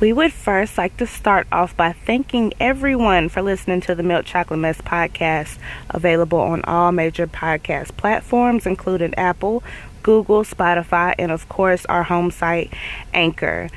We 0.00 0.14
would 0.14 0.32
first 0.32 0.78
like 0.78 0.96
to 0.96 1.06
start 1.06 1.46
off 1.52 1.76
by 1.76 1.92
thanking 1.92 2.54
everyone 2.58 3.28
for 3.28 3.42
listening 3.42 3.82
to 3.82 3.94
the 3.94 4.02
Milk 4.02 4.24
Chocolate 4.24 4.58
Mess 4.58 4.80
podcast, 4.80 5.58
available 5.90 6.38
on 6.38 6.62
all 6.64 6.90
major 6.90 7.26
podcast 7.26 7.94
platforms, 7.98 8.64
including 8.64 9.14
Apple, 9.16 9.62
Google, 10.02 10.42
Spotify, 10.42 11.14
and 11.18 11.30
of 11.30 11.50
course 11.50 11.84
our 11.84 12.04
home 12.04 12.30
site, 12.30 12.72
Anchor. 13.12 13.68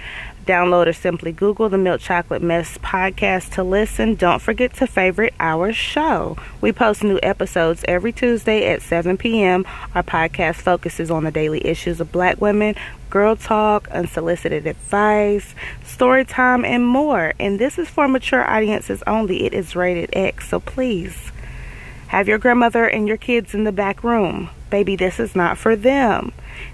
Download 0.45 0.87
or 0.87 0.93
simply 0.93 1.31
Google 1.31 1.69
the 1.69 1.77
Milk 1.77 2.01
Chocolate 2.01 2.41
Mess 2.41 2.77
podcast 2.79 3.53
to 3.53 3.63
listen. 3.63 4.15
Don't 4.15 4.41
forget 4.41 4.73
to 4.75 4.87
favorite 4.87 5.33
our 5.39 5.71
show. 5.71 6.37
We 6.59 6.71
post 6.71 7.03
new 7.03 7.19
episodes 7.23 7.85
every 7.87 8.11
Tuesday 8.11 8.67
at 8.67 8.81
7 8.81 9.17
p.m. 9.17 9.65
Our 9.95 10.03
podcast 10.03 10.55
focuses 10.55 11.09
on 11.09 11.23
the 11.23 11.31
daily 11.31 11.65
issues 11.65 12.01
of 12.01 12.11
black 12.11 12.41
women, 12.41 12.75
girl 13.09 13.35
talk, 13.35 13.87
unsolicited 13.89 14.67
advice, 14.67 15.55
story 15.85 16.25
time, 16.25 16.65
and 16.65 16.85
more. 16.85 17.33
And 17.39 17.57
this 17.57 17.79
is 17.79 17.87
for 17.87 18.07
mature 18.07 18.45
audiences 18.45 19.01
only. 19.07 19.45
It 19.45 19.53
is 19.53 19.75
rated 19.75 20.09
X, 20.11 20.49
so 20.49 20.59
please 20.59 21.31
have 22.07 22.27
your 22.27 22.37
grandmother 22.37 22.85
and 22.85 23.07
your 23.07 23.17
kids 23.17 23.53
in 23.53 23.63
the 23.63 23.71
back 23.71 24.03
room. 24.03 24.49
Baby, 24.73 24.95
this 24.95 25.19
is 25.19 25.35
not 25.35 25.59
for 25.59 25.75
them. 25.75 26.31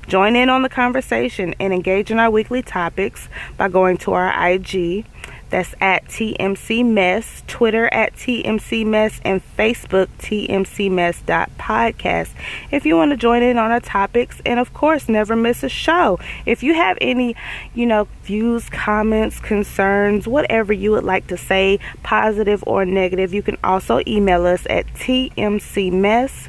Join 0.07 0.37
in 0.37 0.47
on 0.47 0.61
the 0.61 0.69
conversation 0.69 1.53
and 1.59 1.73
engage 1.73 2.11
in 2.11 2.17
our 2.17 2.31
weekly 2.31 2.61
topics 2.61 3.27
by 3.57 3.67
going 3.67 3.97
to 3.97 4.13
our 4.13 4.51
IG. 4.51 5.05
That's 5.49 5.75
at 5.81 6.05
TMC 6.05 6.85
Mess, 6.85 7.43
Twitter 7.45 7.93
at 7.93 8.15
TMC 8.15 8.85
Mess, 8.85 9.19
and 9.25 9.41
Facebook 9.57 10.07
TMC 10.17 10.89
Mess 10.89 11.21
podcast. 11.23 12.29
If 12.71 12.85
you 12.85 12.95
want 12.95 13.11
to 13.11 13.17
join 13.17 13.43
in 13.43 13.57
on 13.57 13.69
our 13.69 13.81
topics, 13.81 14.41
and 14.45 14.61
of 14.61 14.73
course, 14.73 15.09
never 15.09 15.35
miss 15.35 15.61
a 15.61 15.67
show. 15.67 16.19
If 16.45 16.63
you 16.63 16.75
have 16.75 16.97
any, 17.01 17.35
you 17.73 17.85
know, 17.85 18.07
views, 18.23 18.69
comments, 18.69 19.41
concerns, 19.41 20.25
whatever 20.25 20.71
you 20.71 20.91
would 20.91 21.03
like 21.03 21.27
to 21.27 21.35
say, 21.35 21.79
positive 22.01 22.63
or 22.65 22.85
negative, 22.85 23.33
you 23.33 23.41
can 23.41 23.57
also 23.61 24.01
email 24.07 24.45
us 24.45 24.65
at 24.69 24.87
tmcmess 24.93 26.47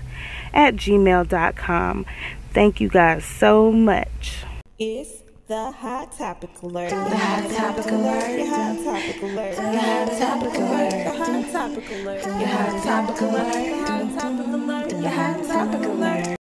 at 0.53 0.77
gmail.com. 0.77 2.07
Thank 2.53 2.81
you 2.81 2.89
guys 2.89 3.25
so 3.25 3.71
much. 3.71 4.45
It's 4.79 5.23
the 5.47 5.71
hot 5.73 6.17
topic 6.17 6.51
alert. 6.63 6.91
The 6.91 7.17
hot 7.17 7.51
topic 7.51 7.93
alert. 7.93 8.37
The 8.39 8.47
hot 8.47 8.85
topic 8.85 9.23
alert. 9.23 9.57
The 9.57 9.79
hot 9.79 10.09
topic 10.19 10.55
alert. 10.55 10.91
The 10.91 11.11
hot 11.11 11.53
topic 11.53 11.91
alert. 11.91 12.23
The 12.23 12.47
hot 12.47 12.83
topic 12.83 13.21
alert. 13.21 13.53
The 13.53 13.77
hot 13.77 14.19
topic 14.19 14.57
alert. 14.57 14.91
The 14.91 15.11
hot 15.11 15.45
topic 15.45 15.87
alert. 15.87 16.37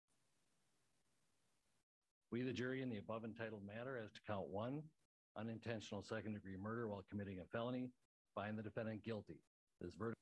We, 2.31 2.43
the 2.43 2.53
jury, 2.53 2.81
in 2.81 2.89
the 2.89 2.97
above 2.97 3.23
entitled 3.25 3.63
matter 3.65 3.97
as 3.97 4.11
to 4.11 4.21
count 4.27 4.47
one, 4.49 4.83
unintentional 5.35 6.03
second 6.03 6.33
degree 6.33 6.57
murder 6.61 6.87
while 6.87 7.03
committing 7.09 7.39
a 7.39 7.45
felony, 7.45 7.89
find 8.35 8.57
the 8.57 8.63
defendant 8.63 9.03
guilty. 9.03 9.41
This 9.81 9.95
verdict. 9.95 10.15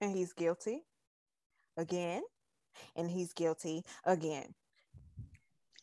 And 0.00 0.16
he's 0.16 0.32
guilty 0.32 0.84
again. 1.76 2.22
And 2.96 3.10
he's 3.10 3.32
guilty 3.32 3.84
again 4.04 4.54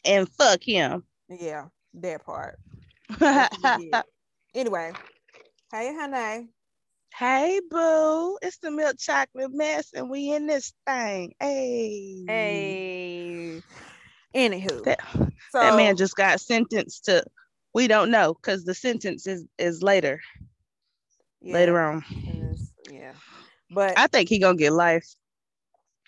and 0.05 0.29
fuck 0.29 0.63
him. 0.63 1.03
Yeah, 1.29 1.65
that 1.95 2.25
part. 2.25 2.59
anyway, 4.55 4.91
hey, 5.71 5.95
honey. 5.95 6.49
Hey, 7.13 7.59
boo. 7.69 8.37
It's 8.41 8.57
the 8.59 8.71
milk 8.71 8.97
chocolate 8.97 9.53
mess, 9.53 9.91
and 9.93 10.09
we 10.09 10.31
in 10.33 10.47
this 10.47 10.73
thing. 10.87 11.33
Hey. 11.39 12.23
Hey. 12.27 13.61
Anywho, 14.33 14.83
that, 14.85 14.99
so, 15.51 15.59
that 15.59 15.75
man 15.75 15.97
just 15.97 16.15
got 16.15 16.39
sentenced 16.39 17.05
to. 17.05 17.23
We 17.73 17.87
don't 17.87 18.11
know 18.11 18.33
because 18.33 18.63
the 18.63 18.73
sentence 18.73 19.27
is 19.27 19.45
is 19.57 19.83
later. 19.83 20.21
Yeah, 21.41 21.53
later 21.53 21.79
on. 21.81 22.03
Yeah, 22.89 23.13
but 23.69 23.97
I 23.97 24.07
think 24.07 24.29
he 24.29 24.39
gonna 24.39 24.57
get 24.57 24.71
life. 24.71 25.05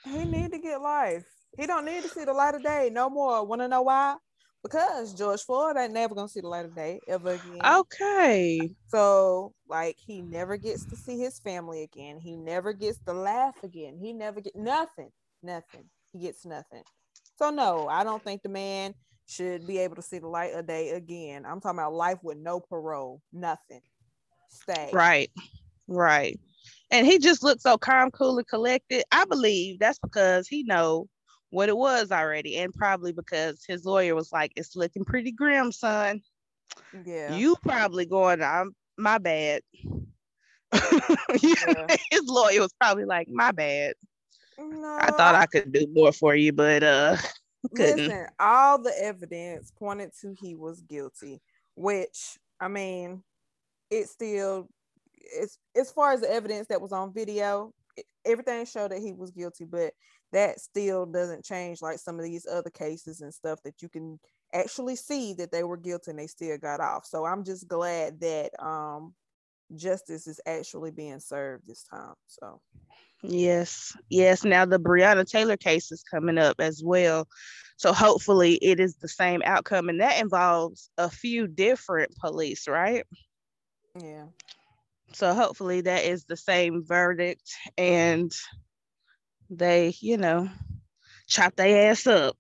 He 0.05 0.25
need 0.25 0.51
to 0.51 0.59
get 0.59 0.81
life. 0.81 1.25
He 1.58 1.67
don't 1.67 1.86
need 1.86 2.03
to 2.03 2.09
see 2.09 2.25
the 2.25 2.33
light 2.33 2.55
of 2.55 2.64
day 2.64 2.89
no 2.91 3.09
more. 3.09 3.45
Want 3.45 3.61
to 3.61 3.67
know 3.67 3.83
why? 3.83 4.15
Because 4.64 5.14
George 5.14 5.41
Floyd 5.41 5.75
ain't 5.77 5.93
never 5.93 6.15
gonna 6.15 6.27
see 6.27 6.41
the 6.41 6.47
light 6.47 6.65
of 6.65 6.75
day 6.75 6.99
ever 7.08 7.31
again. 7.31 7.61
Okay. 7.65 8.69
So 8.87 9.53
like 9.67 9.97
he 9.99 10.21
never 10.21 10.58
gets 10.58 10.86
to 10.86 10.95
see 10.95 11.19
his 11.19 11.39
family 11.39 11.83
again. 11.83 12.19
He 12.19 12.36
never 12.36 12.73
gets 12.73 12.99
to 13.05 13.13
laugh 13.13 13.55
again. 13.63 13.97
He 14.02 14.13
never 14.13 14.39
get 14.42 14.55
nothing. 14.55 15.09
Nothing. 15.42 15.86
He 16.13 16.19
gets 16.19 16.45
nothing. 16.45 16.83
So 17.37 17.49
no, 17.49 17.87
I 17.87 18.03
don't 18.03 18.23
think 18.23 18.42
the 18.42 18.49
man 18.49 18.93
should 19.25 19.67
be 19.67 19.80
able 19.80 19.95
to 19.95 20.02
see 20.02 20.19
the 20.19 20.27
light 20.27 20.53
of 20.53 20.67
day 20.67 20.92
again. 20.92 21.45
I'm 21.45 21.59
talking 21.59 21.80
about 21.80 21.93
life 21.93 22.19
with 22.23 22.37
no 22.37 22.59
parole, 22.59 23.21
nothing. 23.31 23.81
Stay. 24.49 24.89
Right. 24.93 25.31
Right. 25.87 26.39
And 26.93 27.08
he 27.08 27.17
just 27.17 27.42
looked 27.42 27.64
so 27.64 27.76
calm, 27.76 28.11
cool, 28.11 28.37
and 28.37 28.48
collected. 28.48 29.04
I 29.11 29.26
believe 29.26 29.80
that's 29.80 29.98
because 29.98 30.48
he 30.48 30.61
know 30.61 31.08
what 31.49 31.67
it 31.67 31.76
was 31.76 32.11
already, 32.11 32.58
and 32.58 32.71
probably 32.71 33.11
because 33.11 33.64
his 33.67 33.83
lawyer 33.83 34.14
was 34.14 34.31
like, 34.31 34.52
"It's 34.55 34.76
looking 34.76 35.04
pretty 35.04 35.31
grim, 35.31 35.71
son." 35.71 36.21
Yeah, 37.04 37.36
you 37.36 37.55
probably 37.64 38.05
going. 38.05 38.43
I'm 38.43 38.76
my 38.95 39.17
bad. 39.17 39.64
yeah. 41.42 41.87
his 42.11 42.26
lawyer 42.26 42.61
was 42.61 42.73
probably 42.80 43.05
like, 43.05 43.27
"My 43.27 43.52
bad." 43.52 43.95
No, 44.60 44.98
I 45.02 45.10
thought 45.11 45.33
I 45.33 45.48
could 45.48 45.71
do 45.71 45.87
more 45.92 46.11
for 46.11 46.36
you, 46.36 46.54
but 46.54 46.83
uh, 46.83 47.17
couldn't. 47.75 47.98
Listen, 47.98 48.27
all 48.39 48.77
the 48.77 48.93
evidence 49.02 49.71
pointed 49.71 50.11
to 50.21 50.36
he 50.39 50.54
was 50.54 50.81
guilty, 50.81 51.42
which 51.75 52.37
I 52.60 52.67
mean, 52.67 53.23
it 53.89 54.10
still 54.10 54.67
it's 55.23 55.58
as 55.76 55.92
far 55.92 56.11
as 56.11 56.22
the 56.22 56.32
evidence 56.32 56.67
that 56.67 56.82
was 56.82 56.92
on 56.92 57.14
video, 57.14 57.72
everything 58.26 58.66
showed 58.66 58.92
that 58.92 59.02
he 59.02 59.14
was 59.14 59.32
guilty, 59.32 59.66
but 59.66 59.94
that 60.32 60.60
still 60.60 61.06
doesn't 61.06 61.45
change 61.45 61.82
like 61.82 62.00
some 62.00 62.17
of 62.17 62.26
these 62.26 62.48
other 62.48 62.70
cases 62.70 63.22
and 63.22 63.34
stuff 63.34 63.61
that 63.64 63.82
you 63.82 63.89
can 63.89 64.20
actually 64.54 64.95
see 64.95 65.34
that 65.34 65.52
they 65.52 65.64
were 65.64 65.78
guilty 65.78 66.11
and 66.11 66.20
they 66.20 66.28
still 66.28 66.58
got 66.58 66.80
off. 66.80 67.06
So 67.06 67.26
I'm 67.26 67.44
just 67.44 67.67
glad 67.67 68.20
that 68.22 68.52
um 68.64 69.14
justice 69.76 70.28
is 70.28 70.39
actually 70.45 70.92
being 70.92 71.20
served 71.20 71.67
this 71.67 71.84
time. 71.84 72.14
So 72.28 72.61
yes, 73.22 73.95
yes. 74.10 74.44
Now 74.44 74.66
the 74.66 74.80
Breonna 74.80 75.30
Taylor 75.30 75.58
case 75.58 75.92
is 75.92 76.04
coming 76.04 76.38
up 76.38 76.55
as 76.60 76.82
well. 76.84 77.28
So 77.78 77.92
hopefully 77.92 78.55
it 78.55 78.80
is 78.80 78.95
the 78.95 79.08
same 79.08 79.42
outcome 79.45 79.90
and 79.90 80.02
that 80.02 80.22
involves 80.22 80.90
a 80.98 81.10
few 81.10 81.48
different 81.48 82.16
police, 82.17 82.67
right? 82.67 83.05
Yeah. 84.00 84.26
So 85.13 85.33
hopefully 85.33 85.81
that 85.81 86.05
is 86.05 86.25
the 86.25 86.37
same 86.37 86.83
verdict 86.83 87.55
and 87.77 88.31
they, 89.49 89.93
you 89.99 90.17
know, 90.17 90.49
chop 91.27 91.55
their 91.55 91.91
ass 91.91 92.07
up. 92.07 92.35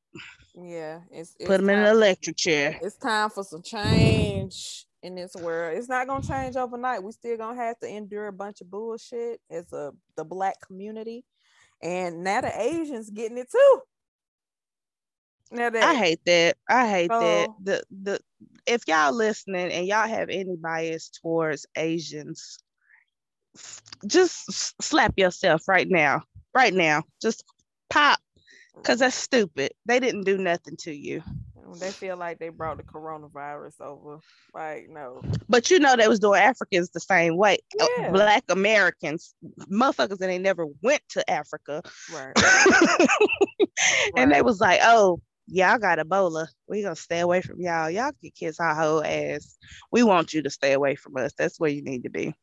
Yeah, 0.55 0.99
it's, 1.11 1.35
it's 1.39 1.47
put 1.47 1.59
them 1.59 1.69
in 1.69 1.79
an 1.79 1.87
electric 1.87 2.37
chair. 2.37 2.79
It's 2.81 2.97
time 2.97 3.29
for 3.29 3.43
some 3.43 3.63
change 3.63 4.85
in 5.01 5.15
this 5.15 5.35
world. 5.35 5.77
It's 5.77 5.89
not 5.89 6.07
gonna 6.07 6.25
change 6.25 6.55
overnight. 6.55 7.03
We 7.03 7.11
still 7.11 7.37
gonna 7.37 7.61
have 7.61 7.79
to 7.79 7.87
endure 7.87 8.27
a 8.27 8.33
bunch 8.33 8.61
of 8.61 8.69
bullshit 8.69 9.41
as 9.49 9.71
a 9.73 9.91
the 10.15 10.23
black 10.23 10.55
community, 10.65 11.25
and 11.81 12.23
now 12.23 12.41
the 12.41 12.61
Asians 12.61 13.09
getting 13.09 13.37
it 13.37 13.51
too. 13.51 13.81
Now 15.51 15.69
that 15.69 15.83
I 15.83 15.95
hate 15.95 16.19
that. 16.25 16.57
I 16.69 16.87
hate 16.87 17.11
so, 17.11 17.19
that. 17.19 17.49
The 17.63 17.83
the 18.03 18.19
if 18.65 18.87
y'all 18.87 19.13
listening 19.13 19.71
and 19.71 19.85
y'all 19.85 20.07
have 20.07 20.29
any 20.29 20.55
bias 20.55 21.09
towards 21.09 21.65
Asians, 21.75 22.59
just 24.07 24.81
slap 24.81 25.13
yourself 25.17 25.67
right 25.67 25.87
now 25.89 26.23
right 26.53 26.73
now. 26.73 27.03
Just 27.21 27.43
pop, 27.89 28.19
because 28.75 28.99
that's 28.99 29.15
stupid. 29.15 29.71
They 29.85 29.99
didn't 29.99 30.23
do 30.23 30.37
nothing 30.37 30.77
to 30.77 30.93
you. 30.93 31.23
They 31.79 31.89
feel 31.89 32.17
like 32.17 32.37
they 32.37 32.49
brought 32.49 32.77
the 32.77 32.83
coronavirus 32.83 33.81
over. 33.81 34.19
Like, 34.53 34.89
no. 34.89 35.21
But 35.49 35.71
you 35.71 35.79
know, 35.79 35.95
they 35.95 36.07
was 36.07 36.19
doing 36.19 36.39
Africans 36.39 36.91
the 36.91 36.99
same 36.99 37.35
way. 37.35 37.57
Uh, 37.81 37.87
yeah. 37.97 38.11
Black 38.11 38.43
Americans, 38.49 39.33
motherfuckers 39.71 40.19
that 40.19 40.27
they 40.27 40.37
never 40.37 40.67
went 40.83 41.01
to 41.09 41.27
Africa. 41.27 41.81
Right. 42.13 42.33
and 44.17 44.31
they 44.31 44.43
was 44.43 44.61
like, 44.61 44.81
oh, 44.83 45.19
y'all 45.47 45.79
got 45.79 45.97
Ebola. 45.97 46.47
We 46.67 46.83
gonna 46.83 46.95
stay 46.95 47.21
away 47.21 47.41
from 47.41 47.59
y'all. 47.59 47.89
Y'all 47.89 48.11
can 48.21 48.29
kiss 48.35 48.59
our 48.59 48.75
whole 48.75 49.03
ass. 49.03 49.57
We 49.91 50.03
want 50.03 50.31
you 50.31 50.43
to 50.43 50.51
stay 50.51 50.73
away 50.73 50.95
from 50.95 51.17
us. 51.17 51.33
That's 51.35 51.59
where 51.59 51.71
you 51.71 51.81
need 51.81 52.03
to 52.03 52.11
be. 52.11 52.35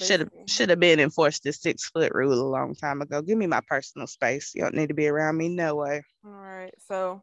Should 0.00 0.20
have 0.20 0.30
should 0.46 0.70
have 0.70 0.80
been 0.80 1.00
enforced 1.00 1.42
the 1.42 1.52
six 1.52 1.88
foot 1.88 2.12
rule 2.14 2.40
a 2.40 2.48
long 2.48 2.74
time 2.74 3.02
ago. 3.02 3.22
Give 3.22 3.38
me 3.38 3.46
my 3.46 3.60
personal 3.66 4.06
space. 4.06 4.52
You 4.54 4.62
don't 4.62 4.74
need 4.74 4.88
to 4.88 4.94
be 4.94 5.08
around 5.08 5.36
me. 5.36 5.48
No 5.48 5.76
way. 5.76 6.02
All 6.24 6.32
right. 6.32 6.74
So 6.86 7.22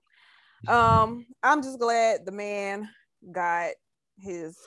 um 0.67 1.25
I'm 1.43 1.61
just 1.61 1.79
glad 1.79 2.25
the 2.25 2.31
man 2.31 2.89
got 3.31 3.71
his 4.17 4.57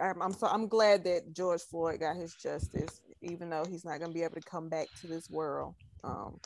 I'm, 0.00 0.22
I'm 0.22 0.32
so 0.32 0.46
I'm 0.46 0.68
glad 0.68 1.04
that 1.04 1.32
George 1.32 1.62
Floyd 1.62 2.00
got 2.00 2.16
his 2.16 2.34
justice, 2.34 3.00
even 3.22 3.50
though 3.50 3.64
he's 3.64 3.84
not 3.84 4.00
gonna 4.00 4.12
be 4.12 4.22
able 4.22 4.36
to 4.36 4.40
come 4.42 4.68
back 4.68 4.88
to 5.00 5.06
this 5.06 5.28
world. 5.30 5.74
Um 6.02 6.38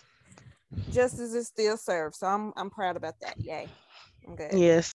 justice 0.91 1.35
is 1.35 1.49
still 1.49 1.77
served. 1.77 2.15
So 2.17 2.27
I'm 2.27 2.53
I'm 2.57 2.71
proud 2.71 2.97
about 2.97 3.15
that. 3.21 3.37
Yay. 3.41 3.69
I'm 4.27 4.37
good. 4.37 4.55
Yes. 4.55 4.93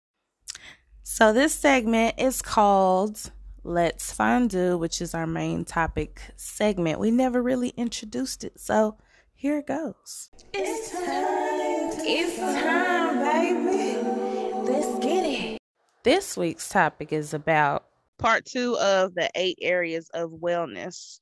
So, 1.05 1.33
this 1.33 1.53
segment 1.53 2.15
is 2.17 2.41
called 2.41 3.31
Let's 3.65 4.11
Fondue, 4.11 4.77
which 4.77 5.01
is 5.01 5.13
our 5.13 5.25
main 5.25 5.63
topic 5.63 6.21
segment. 6.35 6.99
We 6.99 7.11
never 7.11 7.41
really 7.41 7.69
introduced 7.77 8.43
it, 8.43 8.59
so 8.59 8.97
here 9.33 9.59
it 9.59 9.67
goes. 9.67 10.29
It's 10.53 10.91
time. 10.91 11.93
It's 12.05 12.37
time, 12.37 13.19
baby. 13.19 14.69
Let's 14.69 14.99
get 14.99 15.23
it. 15.23 15.57
This 16.03 16.35
week's 16.35 16.67
topic 16.67 17.13
is 17.13 17.33
about 17.33 17.85
part 18.17 18.43
two 18.43 18.77
of 18.79 19.15
the 19.15 19.29
eight 19.33 19.57
areas 19.61 20.09
of 20.13 20.31
wellness. 20.31 21.21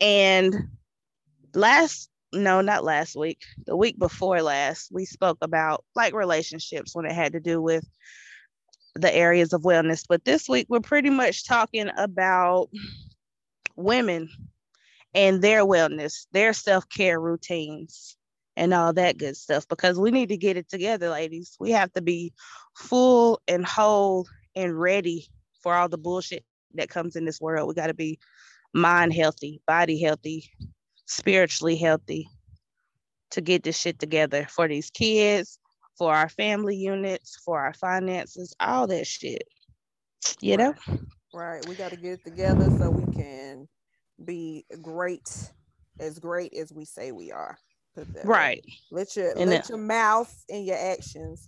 And 0.00 0.54
last, 1.54 2.08
no, 2.32 2.62
not 2.62 2.82
last 2.82 3.14
week, 3.14 3.40
the 3.66 3.76
week 3.76 3.98
before 3.98 4.40
last, 4.40 4.88
we 4.90 5.04
spoke 5.04 5.36
about 5.42 5.84
like 5.94 6.14
relationships 6.14 6.96
when 6.96 7.04
it 7.04 7.12
had 7.12 7.32
to 7.32 7.40
do 7.40 7.60
with 7.60 7.84
the 8.94 9.14
areas 9.14 9.52
of 9.52 9.62
wellness. 9.62 10.04
But 10.08 10.24
this 10.24 10.48
week, 10.48 10.66
we're 10.68 10.80
pretty 10.80 11.10
much 11.10 11.46
talking 11.46 11.90
about 11.96 12.68
women 13.76 14.28
and 15.14 15.42
their 15.42 15.64
wellness, 15.64 16.26
their 16.32 16.52
self 16.52 16.88
care 16.88 17.20
routines, 17.20 18.16
and 18.56 18.74
all 18.74 18.92
that 18.92 19.18
good 19.18 19.36
stuff 19.36 19.66
because 19.68 19.98
we 19.98 20.10
need 20.10 20.28
to 20.28 20.36
get 20.36 20.56
it 20.56 20.68
together, 20.68 21.08
ladies. 21.08 21.56
We 21.58 21.70
have 21.72 21.92
to 21.92 22.02
be 22.02 22.32
full 22.76 23.40
and 23.48 23.64
whole 23.64 24.26
and 24.54 24.78
ready 24.78 25.28
for 25.62 25.74
all 25.74 25.88
the 25.88 25.98
bullshit 25.98 26.44
that 26.74 26.88
comes 26.88 27.16
in 27.16 27.24
this 27.24 27.40
world. 27.40 27.68
We 27.68 27.74
got 27.74 27.86
to 27.86 27.94
be 27.94 28.18
mind 28.74 29.14
healthy, 29.14 29.60
body 29.66 30.00
healthy, 30.00 30.50
spiritually 31.06 31.76
healthy 31.76 32.28
to 33.30 33.40
get 33.40 33.62
this 33.62 33.78
shit 33.78 33.98
together 33.98 34.46
for 34.50 34.68
these 34.68 34.90
kids, 34.90 35.58
for 35.96 36.14
our 36.14 36.28
family 36.28 36.76
units, 36.76 37.36
for 37.44 37.60
our 37.60 37.74
finances, 37.74 38.54
all 38.60 38.86
that 38.88 39.06
shit. 39.06 39.44
You 40.40 40.56
know? 40.56 40.74
Right. 41.34 41.66
We 41.66 41.74
got 41.74 41.90
to 41.90 41.96
get 41.96 42.12
it 42.12 42.24
together 42.24 42.68
so 42.78 42.90
we 42.90 43.12
can 43.12 43.68
be 44.24 44.64
great, 44.80 45.28
as 45.98 46.18
great 46.18 46.54
as 46.54 46.72
we 46.72 46.84
say 46.84 47.12
we 47.12 47.32
are. 47.32 47.58
Right. 48.24 48.64
Let 48.90 49.16
your 49.16 49.36
and 49.38 49.50
let 49.50 49.68
your 49.68 49.78
mouth 49.78 50.34
and 50.48 50.64
your 50.64 50.78
actions, 50.78 51.46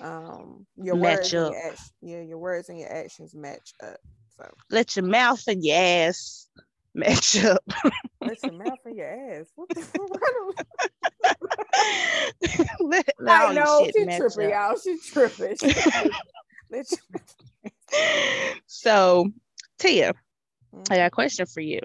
um, 0.00 0.66
your 0.76 0.96
match 0.96 1.32
words 1.32 1.34
up. 1.34 1.52
Your 1.52 1.74
yeah, 2.02 2.20
your 2.22 2.38
words 2.38 2.68
and 2.68 2.78
your 2.78 2.92
actions 2.92 3.34
match 3.34 3.72
up. 3.82 3.96
So 4.36 4.50
let 4.70 4.96
your 4.96 5.06
mouth 5.06 5.42
and 5.46 5.64
your 5.64 5.76
ass 5.76 6.48
match 6.94 7.42
up. 7.44 7.62
let 8.20 8.42
your 8.42 8.52
mouth 8.52 8.78
and 8.84 8.96
your 8.96 9.38
ass. 9.40 9.46
What 9.54 9.68
the 9.70 9.84
let, 12.80 13.08
let 13.18 13.40
I 13.40 13.52
know 13.52 13.86
she 13.86 14.04
tripping, 14.04 14.50
y'all. 14.50 14.76
She 14.78 14.98
tripping. 14.98 15.56
She 15.56 15.72
tripping. 15.72 16.84
so, 18.66 19.30
Tia, 19.78 20.12
mm-hmm. 20.12 20.92
I 20.92 20.96
got 20.96 21.06
a 21.06 21.10
question 21.10 21.46
for 21.46 21.60
you. 21.60 21.80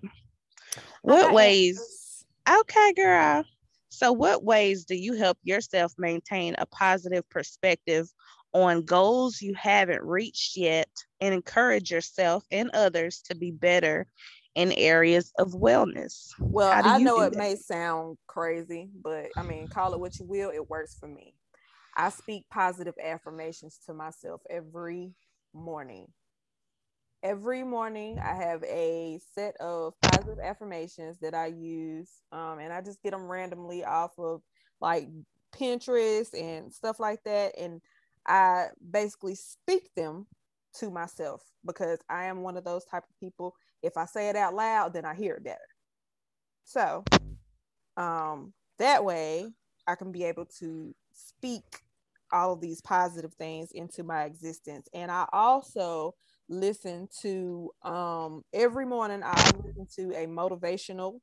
What 1.02 1.34
ways? 1.34 2.26
Okay, 2.50 2.94
girl. 2.94 3.44
So, 3.90 4.12
what 4.12 4.44
ways 4.44 4.86
do 4.86 4.96
you 4.96 5.14
help 5.14 5.38
yourself 5.44 5.94
maintain 5.98 6.56
a 6.58 6.66
positive 6.66 7.28
perspective 7.30 8.08
on 8.54 8.84
goals 8.84 9.42
you 9.42 9.54
haven't 9.54 10.02
reached 10.02 10.58
yet 10.58 10.90
and 11.22 11.34
encourage 11.34 11.92
yourself 11.92 12.44
and 12.52 12.72
others 12.74 13.22
to 13.22 13.36
be 13.36 13.52
better 13.52 14.08
in 14.56 14.72
areas 14.74 15.32
of 15.38 15.52
wellness? 15.54 16.34
Well, 16.40 16.72
I 16.84 17.00
know 17.00 17.22
it 17.22 17.32
that? 17.32 17.38
may 17.38 17.56
sound 17.56 18.18
crazy, 18.28 18.90
but 19.02 19.28
I 19.38 19.44
mean, 19.44 19.68
call 19.68 19.94
it 19.94 20.00
what 20.00 20.20
you 20.20 20.26
will, 20.26 20.50
it 20.50 20.70
works 20.70 20.96
for 21.00 21.08
me. 21.08 21.34
I 21.96 22.10
speak 22.10 22.46
positive 22.50 22.96
affirmations 23.04 23.80
to 23.86 23.94
myself 23.94 24.42
every 24.50 25.14
morning. 25.54 26.08
Every 27.22 27.64
morning, 27.64 28.18
I 28.24 28.34
have 28.36 28.64
a 28.64 29.20
set 29.36 29.58
of 29.58 29.94
positive 30.02 30.40
affirmations 30.42 31.20
that 31.20 31.34
I 31.34 31.48
use, 31.48 32.10
um, 32.32 32.60
and 32.60 32.72
I 32.72 32.80
just 32.82 33.04
get 33.04 33.12
them 33.12 33.28
randomly 33.28 33.84
off 33.84 34.18
of 34.18 34.42
like 34.80 35.10
Pinterest 35.54 36.34
and 36.34 36.72
stuff 36.72 37.00
like 37.00 37.22
that. 37.26 37.58
And 37.60 37.82
I 38.26 38.68
basically 38.90 39.36
speak 39.36 39.94
them 39.96 40.28
to 40.80 40.90
myself 40.90 41.42
because 41.66 42.00
I 42.10 42.26
am 42.26 42.42
one 42.42 42.58
of 42.58 42.64
those 42.64 42.86
type 42.86 43.04
of 43.04 43.20
people. 43.20 43.56
If 43.82 43.98
I 43.98 44.06
say 44.06 44.30
it 44.30 44.36
out 44.36 44.54
loud, 44.54 44.94
then 44.94 45.06
I 45.06 45.16
hear 45.16 45.36
it 45.36 45.44
better. 45.44 45.60
So 46.66 47.04
um, 47.98 48.54
that 48.78 49.04
way 49.04 49.48
I 49.88 49.96
can 49.96 50.12
be 50.12 50.24
able 50.26 50.46
to 50.60 50.94
speak 51.14 51.64
all 52.32 52.54
of 52.54 52.62
these 52.62 52.82
positive 52.82 53.34
things 53.34 53.72
into 53.72 54.04
my 54.04 54.24
existence. 54.26 54.88
And 54.94 55.12
I 55.12 55.26
also 55.34 56.16
listen 56.48 57.08
to 57.22 57.72
um, 57.84 58.44
every 58.54 58.86
morning 58.86 59.22
I 59.24 59.36
listen 59.64 59.88
to 59.96 60.16
a 60.16 60.28
motivational 60.28 61.20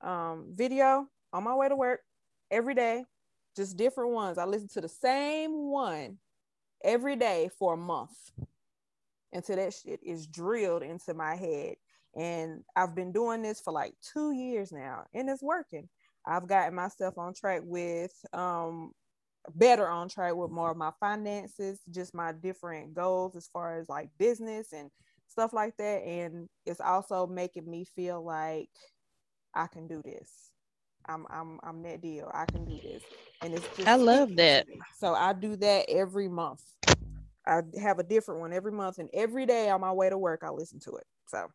um, 0.00 0.46
video 0.54 1.06
on 1.32 1.44
my 1.44 1.54
way 1.54 1.68
to 1.68 1.76
work 1.76 2.00
every 2.50 2.74
day, 2.74 3.04
just 3.56 3.76
different 3.76 4.12
ones. 4.12 4.38
I 4.38 4.44
listen 4.44 4.68
to 4.74 4.80
the 4.80 4.88
same 4.88 5.70
one 5.70 6.18
every 6.84 7.16
day 7.16 7.50
for 7.58 7.74
a 7.74 7.76
month 7.76 8.30
until 9.32 9.56
that 9.56 9.74
shit 9.74 10.00
is 10.02 10.26
drilled 10.26 10.82
into 10.82 11.14
my 11.14 11.36
head. 11.36 11.76
And 12.16 12.64
I've 12.74 12.94
been 12.94 13.12
doing 13.12 13.42
this 13.42 13.60
for 13.60 13.72
like 13.72 13.94
two 14.12 14.32
years 14.32 14.72
now, 14.72 15.04
and 15.14 15.28
it's 15.28 15.42
working. 15.42 15.88
I've 16.26 16.48
gotten 16.48 16.74
myself 16.74 17.16
on 17.18 17.34
track 17.34 17.62
with 17.64 18.12
um 18.32 18.92
better 19.54 19.88
on 19.88 20.08
track 20.08 20.34
with 20.34 20.50
more 20.50 20.70
of 20.70 20.76
my 20.76 20.90
finances, 21.00 21.80
just 21.90 22.14
my 22.14 22.32
different 22.32 22.94
goals 22.94 23.36
as 23.36 23.48
far 23.48 23.78
as 23.78 23.88
like 23.88 24.10
business 24.18 24.72
and 24.72 24.90
stuff 25.26 25.52
like 25.52 25.76
that. 25.76 26.02
And 26.02 26.48
it's 26.66 26.80
also 26.80 27.26
making 27.26 27.70
me 27.70 27.84
feel 27.84 28.22
like 28.22 28.70
I 29.54 29.66
can 29.66 29.86
do 29.86 30.02
this. 30.04 30.50
I'm 31.06 31.26
I'm 31.30 31.58
I'm 31.62 31.82
that 31.82 32.02
deal. 32.02 32.30
I 32.34 32.44
can 32.44 32.64
do 32.64 32.78
this. 32.82 33.02
And 33.42 33.54
it's 33.54 33.66
just 33.76 33.88
I 33.88 33.94
love 33.94 34.34
that. 34.36 34.66
So 34.98 35.14
I 35.14 35.32
do 35.32 35.56
that 35.56 35.88
every 35.88 36.28
month. 36.28 36.62
I 37.48 37.62
have 37.80 37.98
a 37.98 38.04
different 38.04 38.40
one 38.40 38.52
every 38.52 38.72
month 38.72 38.98
and 38.98 39.08
every 39.14 39.46
day 39.46 39.70
on 39.70 39.80
my 39.80 39.92
way 39.92 40.10
to 40.10 40.18
work 40.18 40.42
I 40.44 40.50
listen 40.50 40.78
to 40.80 40.96
it. 40.96 41.06
So 41.26 41.46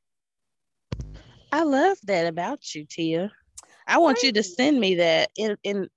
I 1.52 1.64
love 1.64 1.98
that 2.06 2.26
about 2.26 2.74
you, 2.74 2.86
Tia. 2.90 3.32
I 3.88 4.00
want 4.00 4.24
you 4.24 4.32
to 4.32 4.44
send 4.44 4.80
me 4.80 4.96
that 4.96 5.30
in 5.38 5.56
in 5.64 5.88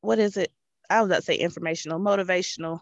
what 0.00 0.18
is 0.18 0.36
it? 0.36 0.50
I 0.88 1.00
was 1.00 1.10
about 1.10 1.16
to 1.16 1.22
say 1.22 1.34
informational, 1.34 2.00
motivational 2.00 2.80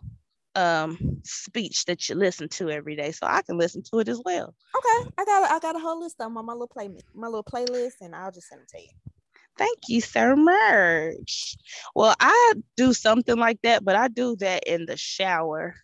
um 0.55 1.21
speech 1.25 1.85
that 1.85 2.09
you 2.09 2.15
listen 2.15 2.49
to 2.49 2.71
every 2.71 2.97
day 2.97 3.13
so 3.13 3.27
I 3.27 3.43
can 3.43 3.59
listen 3.59 3.83
to 3.91 3.99
it 3.99 4.09
as 4.09 4.21
well. 4.25 4.55
Okay. 4.77 5.11
I 5.19 5.25
got 5.25 5.51
I 5.51 5.59
got 5.59 5.77
a 5.77 5.81
whole 5.81 6.00
list 6.00 6.17
of 6.21 6.26
them 6.26 6.38
on 6.38 6.47
my 6.47 6.53
little 6.53 6.69
play 6.69 6.88
my 7.15 7.26
little 7.26 7.45
playlist 7.45 7.95
and 8.00 8.15
I'll 8.15 8.31
just 8.31 8.49
send 8.49 8.62
it 8.62 8.69
to 8.69 8.81
you. 8.81 8.88
Thank 9.59 9.79
you 9.88 10.00
so 10.00 10.37
much. 10.37 11.57
Well, 11.95 12.15
I 12.21 12.55
do 12.76 12.93
something 12.93 13.37
like 13.37 13.61
that, 13.62 13.85
but 13.85 13.97
I 13.97 14.09
do 14.09 14.37
that 14.37 14.65
in 14.65 14.85
the 14.87 14.97
shower. 14.97 15.75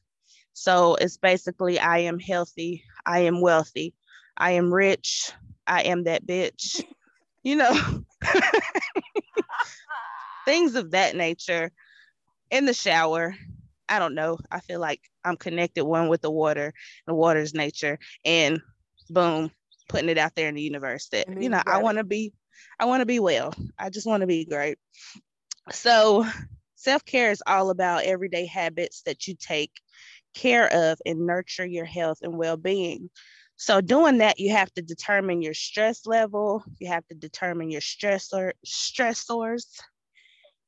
So 0.63 0.95
it's 0.95 1.17
basically 1.17 1.81
I 1.81 1.99
am 1.99 2.21
healthy, 2.21 2.85
I 3.05 3.23
am 3.23 3.41
wealthy, 3.41 3.95
I 4.37 4.53
am 4.53 4.73
rich, 4.73 5.33
I 5.67 5.83
am 5.83 6.05
that 6.05 6.25
bitch. 6.25 6.85
you 7.43 7.57
know, 7.57 8.05
things 10.45 10.77
of 10.77 10.93
that 10.93 11.17
nature 11.17 11.73
in 12.53 12.65
the 12.65 12.75
shower. 12.75 13.35
I 13.89 13.99
don't 13.99 14.15
know. 14.15 14.39
I 14.53 14.61
feel 14.61 14.79
like 14.79 15.01
I'm 15.25 15.37
connected 15.37 15.85
one 15.85 16.07
with 16.07 16.23
the 16.23 16.31
water, 16.31 16.73
the 17.09 17.15
water's 17.15 17.55
nature, 17.55 17.99
and 18.25 18.61
boom, 19.11 19.51
putting 19.89 20.11
it 20.11 20.19
out 20.19 20.37
there 20.37 20.49
in 20.49 20.55
the 20.55 20.63
universe 20.63 21.09
that, 21.09 21.43
you 21.43 21.49
know, 21.49 21.63
I 21.67 21.79
want 21.79 21.99
to 21.99 22.05
be 22.05 22.33
I 22.79 22.85
want 22.85 23.01
to 23.01 23.07
be 23.07 23.19
well. 23.19 23.53
I 23.77 23.91
just 23.91 24.07
want 24.07 24.21
to 24.21 24.29
be 24.29 24.45
great. 24.45 24.79
So, 25.73 26.25
self 26.77 27.05
care 27.05 27.33
is 27.33 27.43
all 27.49 27.71
about 27.71 28.05
everyday 28.05 28.47
habits 28.47 29.03
that 29.07 29.27
you 29.27 29.35
take 29.35 29.73
care 30.35 30.73
of 30.73 30.99
and 31.07 31.27
nurture 31.27 31.67
your 31.67 31.85
health 31.85 32.19
and 32.23 32.37
well 32.37 32.57
being. 32.57 33.11
So, 33.57 33.81
doing 33.81 34.19
that, 34.19 34.41
you 34.41 34.53
have 34.53 34.73
to 34.75 34.83
determine 34.83 35.43
your 35.43 35.55
stress 35.55 36.07
level, 36.07 36.65
you 36.79 36.89
have 36.89 37.07
to 37.09 37.15
determine 37.15 37.71
your 37.71 37.81
stressor, 37.81 38.53
stressors, 38.67 39.67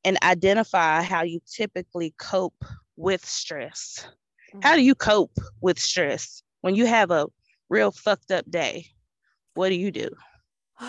and 0.05 0.17
identify 0.23 1.03
how 1.03 1.23
you 1.23 1.41
typically 1.51 2.15
cope 2.19 2.65
with 2.97 3.25
stress. 3.25 4.07
How 4.63 4.71
mm-hmm. 4.71 4.79
do 4.79 4.85
you 4.85 4.95
cope 4.95 5.37
with 5.61 5.79
stress 5.79 6.43
when 6.61 6.75
you 6.77 6.87
have 6.87 7.11
a 7.11 7.27
real 7.69 7.91
fucked 7.91 8.31
up 8.31 8.49
day? 8.49 8.87
What 9.55 9.71
do 9.71 9.75
you 9.75 9.91
do? 9.91 10.11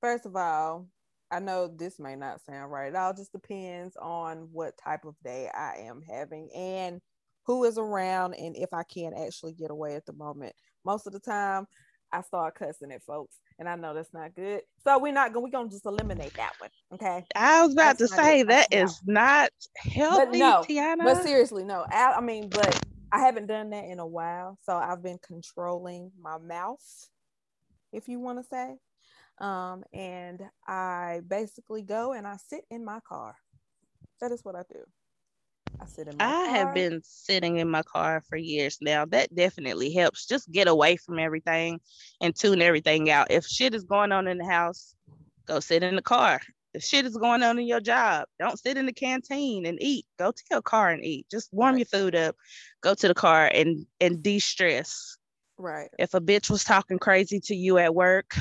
First 0.00 0.26
of 0.26 0.36
all, 0.36 0.86
I 1.30 1.40
know 1.40 1.68
this 1.68 1.98
may 1.98 2.16
not 2.16 2.40
sound 2.44 2.72
right. 2.72 2.88
It 2.88 2.96
all 2.96 3.14
just 3.14 3.32
depends 3.32 3.96
on 4.00 4.48
what 4.52 4.78
type 4.82 5.04
of 5.04 5.14
day 5.22 5.50
I 5.54 5.84
am 5.86 6.00
having 6.00 6.50
and 6.54 7.00
who 7.44 7.64
is 7.64 7.78
around 7.78 8.34
and 8.34 8.56
if 8.56 8.72
I 8.72 8.82
can 8.82 9.12
actually 9.14 9.52
get 9.52 9.70
away 9.70 9.94
at 9.94 10.06
the 10.06 10.12
moment. 10.12 10.54
Most 10.84 11.06
of 11.06 11.12
the 11.12 11.20
time, 11.20 11.66
I 12.12 12.22
start 12.22 12.54
cussing 12.54 12.92
at 12.92 13.02
folks, 13.02 13.36
and 13.58 13.68
I 13.68 13.76
know 13.76 13.94
that's 13.94 14.14
not 14.14 14.34
good. 14.34 14.62
So 14.82 14.98
we're 14.98 15.12
not 15.12 15.32
gonna 15.32 15.44
we're 15.44 15.50
gonna 15.50 15.68
just 15.68 15.86
eliminate 15.86 16.34
that 16.34 16.52
one. 16.58 16.70
Okay. 16.94 17.24
I 17.34 17.62
was 17.62 17.72
about 17.72 17.98
that's 17.98 18.10
to 18.10 18.16
say 18.16 18.42
that 18.44 18.72
is 18.72 19.00
not 19.04 19.50
healthy, 19.76 20.24
but 20.24 20.38
no, 20.38 20.64
Tiana. 20.66 21.04
But 21.04 21.22
seriously, 21.22 21.64
no. 21.64 21.84
I, 21.90 22.14
I 22.16 22.20
mean, 22.20 22.48
but 22.48 22.80
I 23.12 23.20
haven't 23.20 23.46
done 23.46 23.70
that 23.70 23.84
in 23.84 23.98
a 23.98 24.06
while, 24.06 24.58
so 24.62 24.76
I've 24.76 25.02
been 25.02 25.18
controlling 25.26 26.10
my 26.20 26.38
mouth, 26.38 26.80
if 27.92 28.08
you 28.08 28.20
want 28.20 28.38
to 28.38 28.44
say. 28.44 28.76
Um, 29.40 29.84
and 29.92 30.42
I 30.66 31.20
basically 31.26 31.82
go 31.82 32.12
and 32.12 32.26
I 32.26 32.36
sit 32.48 32.64
in 32.70 32.84
my 32.84 33.00
car. 33.08 33.36
That 34.20 34.32
is 34.32 34.44
what 34.44 34.56
I 34.56 34.62
do. 34.72 34.80
I 35.80 35.86
sit 35.86 36.08
in 36.08 36.16
my 36.16 36.24
I 36.24 36.46
car. 36.46 36.56
have 36.56 36.74
been 36.74 37.00
sitting 37.04 37.58
in 37.58 37.70
my 37.70 37.82
car 37.82 38.22
for 38.28 38.36
years 38.36 38.78
now. 38.80 39.04
That 39.04 39.34
definitely 39.34 39.92
helps. 39.92 40.26
Just 40.26 40.50
get 40.50 40.66
away 40.66 40.96
from 40.96 41.18
everything 41.18 41.80
and 42.20 42.34
tune 42.34 42.62
everything 42.62 43.10
out. 43.10 43.30
If 43.30 43.46
shit 43.46 43.74
is 43.74 43.84
going 43.84 44.10
on 44.10 44.26
in 44.26 44.38
the 44.38 44.46
house, 44.46 44.94
go 45.46 45.60
sit 45.60 45.82
in 45.82 45.94
the 45.94 46.02
car. 46.02 46.40
If 46.74 46.82
shit 46.82 47.06
is 47.06 47.16
going 47.16 47.42
on 47.42 47.58
in 47.58 47.66
your 47.66 47.80
job, 47.80 48.26
don't 48.38 48.58
sit 48.58 48.76
in 48.76 48.86
the 48.86 48.92
canteen 48.92 49.66
and 49.66 49.78
eat. 49.80 50.04
Go 50.18 50.32
to 50.32 50.42
your 50.50 50.62
car 50.62 50.90
and 50.90 51.04
eat. 51.04 51.26
Just 51.30 51.48
warm 51.52 51.74
right. 51.74 51.78
your 51.78 51.86
food 51.86 52.14
up. 52.14 52.36
Go 52.82 52.94
to 52.94 53.08
the 53.08 53.14
car 53.14 53.50
and 53.52 53.86
and 54.00 54.22
de-stress. 54.22 55.16
Right. 55.56 55.88
If 55.98 56.14
a 56.14 56.20
bitch 56.20 56.50
was 56.50 56.64
talking 56.64 56.98
crazy 56.98 57.40
to 57.40 57.54
you 57.54 57.78
at 57.78 57.94
work, 57.94 58.36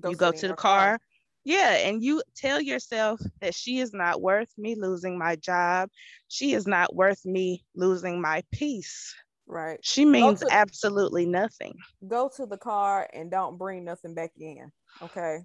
go 0.00 0.10
you 0.10 0.16
go 0.16 0.32
to 0.32 0.48
the 0.48 0.54
car, 0.54 0.78
car 0.78 1.00
yeah, 1.44 1.72
and 1.88 2.02
you 2.02 2.22
tell 2.36 2.60
yourself 2.60 3.20
that 3.40 3.54
she 3.54 3.80
is 3.80 3.94
not 3.94 4.20
worth 4.20 4.52
me 4.58 4.74
losing 4.74 5.18
my 5.18 5.36
job. 5.36 5.88
She 6.28 6.52
is 6.52 6.66
not 6.66 6.94
worth 6.94 7.24
me 7.24 7.64
losing 7.74 8.20
my 8.20 8.42
peace. 8.52 9.14
Right. 9.46 9.78
She 9.82 10.04
means 10.04 10.40
to, 10.40 10.48
absolutely 10.50 11.26
nothing. 11.26 11.74
Go 12.06 12.30
to 12.36 12.46
the 12.46 12.58
car 12.58 13.08
and 13.12 13.30
don't 13.30 13.58
bring 13.58 13.84
nothing 13.84 14.14
back 14.14 14.32
in. 14.38 14.70
Okay. 15.02 15.38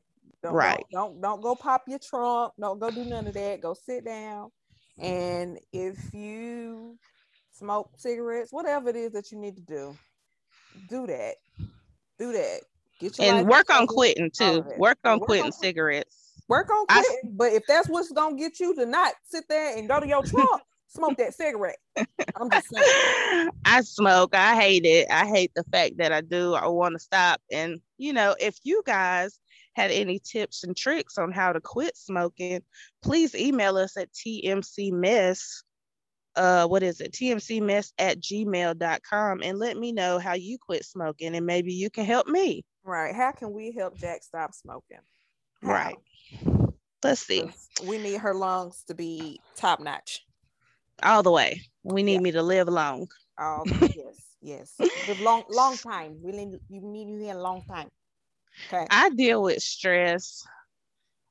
Don't, 0.44 0.54
right. 0.54 0.84
Don't, 0.92 1.14
don't 1.14 1.22
don't 1.22 1.42
go 1.42 1.56
pop 1.56 1.84
your 1.88 2.00
trunk. 2.00 2.54
Don't 2.60 2.78
go 2.78 2.92
do 2.92 3.06
none 3.06 3.28
of 3.28 3.34
that. 3.34 3.62
Go 3.62 3.74
sit 3.74 4.06
down. 4.06 4.52
And 5.00 5.58
if 5.74 6.14
you 6.14 6.98
smoke 7.52 7.90
cigarettes, 7.98 8.52
whatever 8.52 8.90
it 8.90 8.96
is 8.96 9.14
that 9.14 9.32
you 9.32 9.40
need 9.40 9.56
to 9.56 9.62
do, 9.62 9.98
do 10.90 11.08
that. 11.08 11.36
Do 12.20 12.32
that. 12.34 12.62
And 13.20 13.48
work 13.48 13.70
on 13.70 13.88
quitting 13.88 14.32
too. 14.32 14.64
Work 14.78 15.00
on 15.04 15.20
work 15.20 15.28
quitting 15.28 15.46
on, 15.48 15.52
cigarettes. 15.52 16.44
Work 16.48 16.70
on 16.70 16.86
quitting. 16.88 17.20
I, 17.24 17.30
but 17.32 17.52
if 17.54 17.64
that's 17.68 17.90
what's 17.90 18.12
gonna 18.12 18.36
get 18.36 18.60
you 18.60 18.76
to 18.76 18.86
not 18.86 19.14
sit 19.26 19.46
there 19.50 19.78
and 19.78 19.88
go 19.88 20.00
to 20.00 20.08
your 20.08 20.24
trunk, 20.24 20.62
smoke 20.88 21.18
that 21.18 21.34
cigarette. 21.34 21.78
I'm 22.36 22.50
just 22.50 22.70
saying. 22.70 23.50
I 23.66 23.82
smoke. 23.82 24.34
I 24.34 24.56
hate 24.60 24.86
it. 24.86 25.08
I 25.12 25.26
hate 25.26 25.52
the 25.56 25.64
fact 25.66 25.98
that 25.98 26.12
I 26.12 26.22
do. 26.22 26.54
I 26.54 26.68
want 26.68 26.94
to 26.94 27.00
stop. 27.00 27.42
And 27.52 27.80
you 27.98 28.14
know, 28.14 28.36
if 28.40 28.58
you 28.64 28.82
guys 28.86 29.40
had 29.74 29.92
any 29.92 30.20
tips 30.20 30.64
and 30.64 30.76
tricks 30.76 31.18
on 31.18 31.32
how 31.32 31.52
to 31.52 31.60
quit 31.60 31.98
smoking, 31.98 32.62
please 33.04 33.36
email 33.36 33.78
us 33.78 33.98
at 33.98 34.12
tmcmess 34.14 35.64
uh 36.38 36.68
what 36.68 36.84
is 36.84 37.00
it 37.00 37.14
tmcmess 37.14 37.94
at 37.98 38.20
gmail.com 38.20 39.42
and 39.42 39.58
let 39.58 39.78
me 39.78 39.94
know 39.94 40.20
how 40.20 40.34
you 40.34 40.58
quit 40.58 40.84
smoking 40.84 41.34
and 41.34 41.46
maybe 41.46 41.74
you 41.74 41.90
can 41.90 42.04
help 42.04 42.28
me 42.28 42.64
Right. 42.86 43.16
How 43.16 43.32
can 43.32 43.52
we 43.52 43.72
help 43.72 43.98
Jack 43.98 44.22
stop 44.24 44.54
smoking? 44.54 45.00
How? 45.64 45.70
Right. 45.70 45.98
Let's 47.04 47.22
see. 47.22 47.50
We 47.84 47.98
need 47.98 48.20
her 48.22 48.34
lungs 48.34 48.84
to 48.88 48.94
be 48.94 49.40
top 49.56 49.80
notch. 49.80 50.24
All 51.02 51.24
the 51.24 51.32
way. 51.32 51.62
We 51.84 52.04
need 52.04 52.14
yeah. 52.14 52.20
me 52.20 52.32
to 52.32 52.44
live 52.44 52.68
long. 52.68 53.08
Oh 53.40 53.64
yes, 53.82 54.36
yes. 54.42 54.74
Live 55.08 55.20
long, 55.20 55.44
long 55.50 55.78
time. 55.78 56.20
We 56.22 56.32
need 56.32 56.60
you 56.70 56.82
need 56.82 57.10
you 57.10 57.18
here 57.18 57.36
a 57.36 57.42
long 57.42 57.64
time. 57.68 57.90
Okay. 58.68 58.86
I 58.90 59.10
deal 59.10 59.42
with 59.42 59.62
stress. 59.62 60.46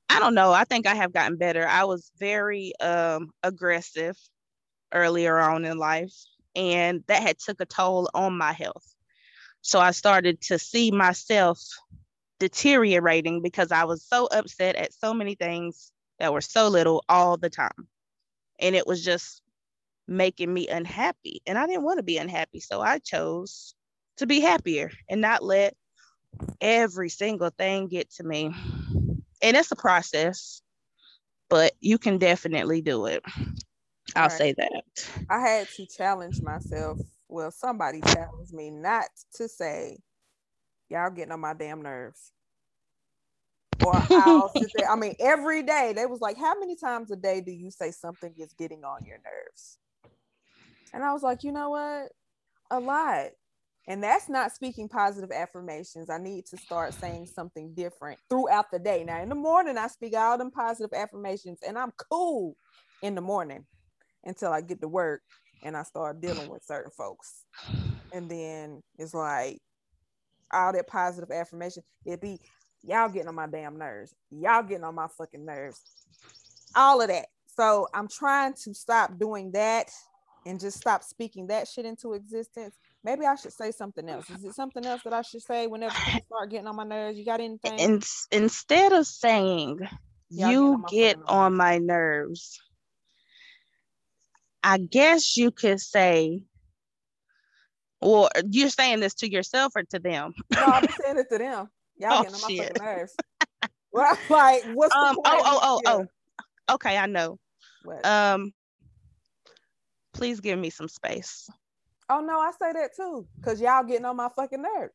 I 0.09 0.19
don't 0.19 0.35
know. 0.35 0.53
I 0.53 0.65
think 0.65 0.87
I 0.87 0.95
have 0.97 1.13
gotten 1.13 1.37
better. 1.39 1.67
I 1.67 1.85
was 1.85 2.11
very 2.19 2.73
um 2.81 3.31
aggressive 3.43 4.17
earlier 4.93 5.39
on 5.39 5.65
in 5.65 5.79
life, 5.79 6.15
and 6.55 7.03
that 7.07 7.23
had 7.23 7.39
took 7.39 7.61
a 7.61 7.67
toll 7.67 8.11
on 8.13 8.37
my 8.37 8.53
health. 8.53 8.94
So 9.65 9.81
I 9.81 9.93
started 9.93 10.43
to 10.43 10.59
see 10.59 10.91
myself 10.91 11.59
deteriorating 12.39 13.41
because 13.41 13.73
I 13.73 13.85
was 13.85 14.05
so 14.05 14.27
upset 14.27 14.77
at 14.77 14.93
so 14.93 15.15
many 15.15 15.37
things 15.37 15.91
that 16.19 16.35
were 16.35 16.43
so 16.43 16.69
little 16.69 17.03
all 17.09 17.39
the 17.39 17.49
time. 17.49 17.89
And 18.61 18.77
it 18.77 18.87
was 18.87 19.03
just 19.03 19.41
making 20.07 20.53
me 20.53 20.69
unhappy. 20.69 21.41
And 21.47 21.57
I 21.57 21.67
didn't 21.67 21.83
want 21.83 21.97
to 21.97 22.03
be 22.03 22.19
unhappy. 22.19 22.61
So 22.61 22.83
I 22.83 22.99
chose 22.99 23.75
to 24.19 24.27
be 24.27 24.41
happier 24.41 24.93
and 25.09 25.23
not 25.23 25.43
let 25.43 25.75
every 26.61 27.09
single 27.09 27.51
thing 27.51 27.89
get 27.89 28.11
to 28.17 28.23
me. 28.23 28.55
And 29.41 29.57
it's 29.57 29.73
a 29.73 29.77
process, 29.77 30.61
but 31.49 31.73
you 31.81 31.97
can 31.97 32.19
definitely 32.19 32.83
do 32.83 33.07
it. 33.07 33.23
I'll 34.15 34.25
right. 34.25 34.31
say 34.31 34.55
that. 34.59 34.83
I 35.31 35.41
had 35.41 35.69
to 35.77 35.87
challenge 35.87 36.43
myself 36.43 36.99
well, 37.35 37.51
somebody 37.51 38.01
challenged 38.01 38.53
me 38.53 38.71
not 38.71 39.07
to 39.35 39.49
say, 39.49 39.99
y'all 40.89 41.11
getting 41.11 41.33
on 41.33 41.41
my 41.41 41.53
damn 41.53 41.83
nerves. 41.83 42.31
Or 43.85 43.93
I'll 44.15 44.49
sit 44.49 44.71
there. 44.77 44.89
I 44.89 44.95
mean, 44.95 45.17
every 45.19 45.65
day 45.65 45.93
they 45.97 46.07
was 46.07 46.21
like, 46.21 46.39
How 46.39 46.59
many 46.59 46.77
times 46.77 47.11
a 47.11 47.17
day 47.17 47.41
do 47.41 47.51
you 47.51 47.73
say 47.73 47.91
something 47.91 48.33
is 48.39 48.53
getting 48.57 48.85
on 48.85 49.05
your 49.05 49.17
nerves? 49.17 49.79
And 50.93 51.03
I 51.03 51.13
was 51.13 51.25
like, 51.25 51.43
you 51.43 51.51
know 51.51 51.71
what? 51.71 52.13
A 52.71 52.79
lot. 52.79 53.31
And 53.89 54.03
that's 54.03 54.29
not 54.29 54.53
speaking 54.53 54.89
positive 54.89 55.33
affirmations. 55.33 56.09
I 56.09 56.19
need 56.19 56.47
to 56.47 56.57
start 56.57 56.95
saying 56.95 57.27
something 57.27 57.75
different 57.75 58.21
throughout 58.31 58.71
the 58.71 58.79
day. 58.79 59.03
Now, 59.05 59.21
in 59.21 59.29
the 59.29 59.35
morning, 59.35 59.77
I 59.77 59.89
speak 59.89 60.17
all 60.17 60.39
them 60.39 60.53
positive 60.53 60.97
affirmations 60.97 61.59
and 61.67 61.77
I'm 61.77 61.93
cool 62.11 62.57
in 63.03 63.17
the 63.17 63.21
morning 63.21 63.67
until 64.25 64.53
I 64.53 64.61
get 64.61 64.81
to 64.81 64.89
work 64.89 65.23
and 65.65 65.77
I 65.77 65.83
start 65.83 66.21
dealing 66.21 66.49
with 66.49 66.63
certain 66.65 66.93
folks. 66.97 67.45
And 68.13 68.31
then 68.31 68.83
it's 68.99 69.15
like 69.15 69.59
all 70.53 70.73
that 70.73 70.87
positive 70.87 71.31
affirmation, 71.31 71.83
it 72.05 72.21
be 72.21 72.39
y'all 72.85 73.09
getting 73.09 73.29
on 73.29 73.35
my 73.35 73.47
damn 73.47 73.79
nerves. 73.79 74.15
Y'all 74.31 74.63
getting 74.63 74.85
on 74.85 74.95
my 74.95 75.09
fucking 75.19 75.45
nerves. 75.45 75.81
All 76.77 77.01
of 77.01 77.09
that. 77.09 77.27
So 77.57 77.89
I'm 77.95 78.09
trying 78.09 78.55
to 78.65 78.75
stop 78.75 79.19
doing 79.19 79.53
that 79.53 79.91
and 80.47 80.61
just 80.61 80.79
stop 80.79 81.03
speaking 81.03 81.47
that 81.49 81.67
shit 81.67 81.87
into 81.87 82.13
existence. 82.13 82.75
Maybe 83.03 83.25
I 83.27 83.35
should 83.37 83.53
say 83.53 83.71
something 83.71 84.09
else. 84.09 84.29
Is 84.31 84.45
it 84.45 84.55
something 84.55 84.85
else 84.85 85.03
that 85.05 85.13
I 85.13 85.23
should 85.23 85.43
say 85.43 85.67
whenever 85.67 85.95
people 85.95 86.23
start 86.27 86.51
getting 86.51 86.67
on 86.67 86.77
my 86.77 86.85
nerves? 86.85 87.19
You 87.19 87.25
got 87.25 87.41
anything? 87.41 87.79
In- 87.79 88.03
instead 88.31 88.93
of 88.93 89.07
saying 89.07 89.79
Y'all 90.31 90.51
you 90.51 90.83
get 90.91 91.17
on, 91.17 91.19
get 91.19 91.19
on 91.29 91.57
my 91.57 91.79
nerves, 91.79 92.61
I 94.65 94.79
guess 94.79 95.37
you 95.37 95.51
could 95.51 95.79
say, 95.79 96.41
well, 98.01 98.31
you're 98.51 98.71
saying 98.71 99.01
this 99.01 99.13
to 99.17 99.31
yourself 99.31 99.75
or 99.77 99.83
to 99.85 99.99
them? 99.99 100.33
No, 100.55 100.63
I'm 100.65 100.89
saying 100.89 101.19
it 101.19 101.27
to 101.31 101.39
them. 101.39 101.69
Y'all 101.99 102.13
oh, 102.13 102.23
getting 102.23 102.35
on 102.35 102.41
my 102.41 102.65
fucking 102.65 102.85
nerves. 102.85 103.17
well, 103.93 104.19
like, 104.31 104.65
what's 104.73 104.95
um, 104.95 105.15
the 105.15 105.23
point? 105.23 105.43
Oh, 105.45 105.59
oh, 105.63 105.81
oh, 105.87 106.07
oh. 106.69 106.75
Okay, 106.75 106.97
I 106.97 107.07
know. 107.07 107.39
What? 107.85 108.05
Um, 108.07 108.53
please 110.15 110.41
give 110.41 110.59
me 110.59 110.71
some 110.71 110.89
space. 110.89 111.49
Oh 112.09 112.21
no, 112.21 112.39
I 112.39 112.51
say 112.51 112.73
that 112.73 112.91
too, 112.97 113.27
cause 113.43 113.61
y'all 113.61 113.85
getting 113.85 114.05
on 114.05 114.17
my 114.17 114.29
fucking 114.35 114.63
nerves. 114.63 114.95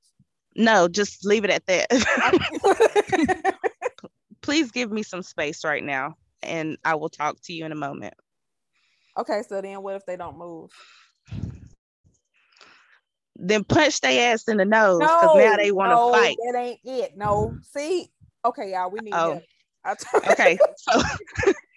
No, 0.56 0.88
just 0.88 1.26
leave 1.26 1.44
it 1.44 1.52
at 1.52 1.66
that. 1.68 3.56
please 4.42 4.72
give 4.72 4.92
me 4.92 5.04
some 5.04 5.22
space 5.22 5.64
right 5.64 5.84
now, 5.84 6.16
and 6.42 6.78
I 6.84 6.96
will 6.96 7.10
talk 7.10 7.38
to 7.44 7.54
you 7.54 7.66
in 7.66 7.72
a 7.72 7.76
moment. 7.76 8.14
Okay, 9.20 9.44
so 9.46 9.60
then 9.62 9.84
what 9.84 9.96
if 9.96 10.06
they 10.06 10.16
don't 10.16 10.38
move? 10.38 10.72
Then 13.36 13.66
punch 13.66 14.00
their 14.00 14.34
ass 14.34 14.48
in 14.48 14.58
the 14.58 14.66
nose 14.66 15.00
because 15.00 15.36
no, 15.36 15.40
now 15.40 15.58
they 15.58 15.72
want 15.72 15.92
to 15.92 15.96
no, 15.96 16.12
fight. 16.14 16.38
That 16.46 16.58
ain't 16.58 16.80
it. 16.86 17.18
No, 17.18 17.54
see, 17.74 18.10
okay, 18.46 18.72
y'all, 18.72 18.90
we 18.90 19.00
need 19.02 19.14
oh. 19.14 19.42
okay, 20.32 20.58
so 20.78 21.02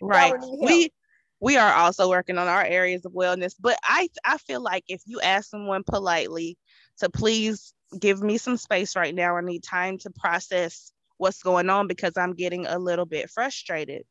right, 0.01 0.35
we 0.61 0.93
we 1.41 1.57
are 1.57 1.73
also 1.73 2.09
working 2.09 2.39
on 2.39 2.47
our 2.47 2.65
areas 2.65 3.05
of 3.05 3.13
wellness, 3.13 3.55
but 3.59 3.77
I 3.83 4.09
I 4.25 4.39
feel 4.39 4.61
like 4.61 4.85
if 4.89 5.03
you 5.07 5.21
ask 5.21 5.51
someone 5.51 5.83
politely 5.85 6.57
to 6.99 7.11
please 7.11 7.75
give 7.99 8.23
me 8.23 8.39
some 8.39 8.57
space 8.57 8.95
right 8.95 9.15
now, 9.15 9.37
I 9.37 9.41
need 9.41 9.65
time 9.65 9.99
to 9.99 10.11
process 10.11 10.93
what's 11.19 11.43
going 11.43 11.71
on 11.71 11.87
because 11.87 12.13
I'm 12.17 12.35
getting 12.35 12.67
a 12.67 12.79
little 12.79 13.07
bit 13.07 13.31
frustrated 13.31 14.05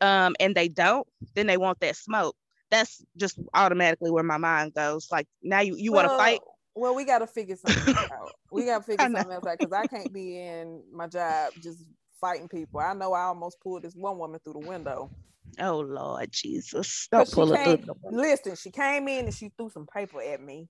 um, 0.00 0.34
and 0.40 0.54
they 0.54 0.68
don't, 0.68 1.06
then 1.34 1.46
they 1.46 1.56
want 1.56 1.80
that 1.80 1.96
smoke. 1.96 2.36
That's 2.70 3.04
just 3.16 3.38
automatically 3.54 4.10
where 4.10 4.24
my 4.24 4.38
mind 4.38 4.74
goes. 4.74 5.08
Like 5.10 5.26
now 5.42 5.60
you, 5.60 5.76
you 5.76 5.92
well, 5.92 6.02
want 6.02 6.12
to 6.12 6.16
fight. 6.16 6.40
Well, 6.74 6.94
we 6.94 7.04
got 7.04 7.20
to 7.20 7.26
figure 7.26 7.56
something 7.56 7.94
out. 8.12 8.32
We 8.50 8.64
got 8.64 8.78
to 8.78 8.84
figure 8.84 9.08
something 9.08 9.32
else 9.32 9.46
out 9.46 9.58
because 9.58 9.72
I 9.72 9.86
can't 9.86 10.12
be 10.12 10.38
in 10.38 10.82
my 10.92 11.06
job 11.06 11.52
just 11.62 11.84
fighting 12.20 12.48
people. 12.48 12.80
I 12.80 12.92
know 12.94 13.12
I 13.12 13.22
almost 13.22 13.60
pulled 13.62 13.82
this 13.82 13.94
one 13.94 14.18
woman 14.18 14.40
through 14.42 14.54
the 14.54 14.68
window. 14.68 15.10
Oh 15.58 15.78
Lord 15.78 16.30
Jesus! 16.32 17.08
Don't 17.10 17.30
pull 17.30 17.52
it 17.54 17.64
through. 17.64 17.94
Listen, 18.10 18.56
she 18.56 18.70
came 18.70 19.08
in 19.08 19.26
and 19.26 19.34
she 19.34 19.50
threw 19.56 19.70
some 19.70 19.86
paper 19.86 20.20
at 20.20 20.40
me. 20.40 20.68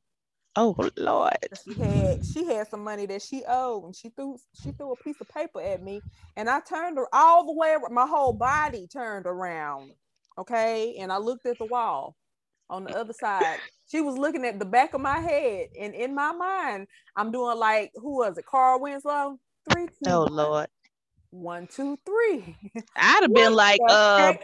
Oh 0.57 0.77
Lord. 0.97 1.37
She 1.65 1.75
had 1.75 2.25
she 2.25 2.47
had 2.47 2.69
some 2.69 2.85
money 2.85 3.07
that 3.07 3.23
she 3.23 3.45
owed 3.47 3.85
and 3.85 3.97
she 3.97 4.11
threw 4.11 4.39
she 4.55 4.73
threw 4.73 4.93
a 4.93 4.97
piece 4.97 5.21
of 5.21 5.29
paper 5.29 5.61
at 5.61 5.83
me 5.83 6.03
and 6.37 6.49
I 6.51 6.61
turned 6.61 6.99
her 6.99 7.07
all 7.13 7.47
the 7.47 7.53
way 7.53 7.77
my 7.91 8.07
whole 8.07 8.33
body 8.33 8.87
turned 8.87 9.27
around. 9.27 9.93
Okay. 10.39 10.97
And 10.99 11.13
I 11.13 11.19
looked 11.19 11.47
at 11.47 11.59
the 11.59 11.67
wall 11.67 12.17
on 12.71 12.85
the 12.85 12.91
other 12.91 13.13
side. 13.13 13.61
She 13.91 14.01
was 14.01 14.19
looking 14.19 14.45
at 14.45 14.59
the 14.59 14.65
back 14.65 14.95
of 14.95 15.01
my 15.01 15.19
head. 15.19 15.69
And 15.79 15.95
in 15.95 16.15
my 16.15 16.33
mind, 16.33 16.89
I'm 17.17 17.33
doing 17.33 17.59
like 17.59 17.93
who 17.97 18.19
was 18.19 18.39
it? 18.39 18.47
Carl 18.47 18.81
Winslow? 18.81 19.39
Three, 19.65 19.89
two, 19.89 19.95
oh 20.07 20.21
one. 20.23 20.33
Lord. 20.33 20.69
One, 21.31 21.67
two, 21.67 21.99
three. 22.07 22.57
I'd 22.97 23.23
have 23.23 23.35
been 23.35 23.55
like 23.55 23.81
uh 23.89 24.35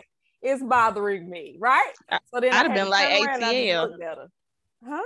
it's 0.43 0.63
bothering 0.63 1.29
me, 1.29 1.57
right? 1.61 1.93
So 2.33 2.41
then 2.41 2.53
I'd 2.53 2.65
have 2.67 2.75
been 2.75 2.89
like 2.91 3.11
ATL. 3.13 3.95
Huh? 4.87 5.03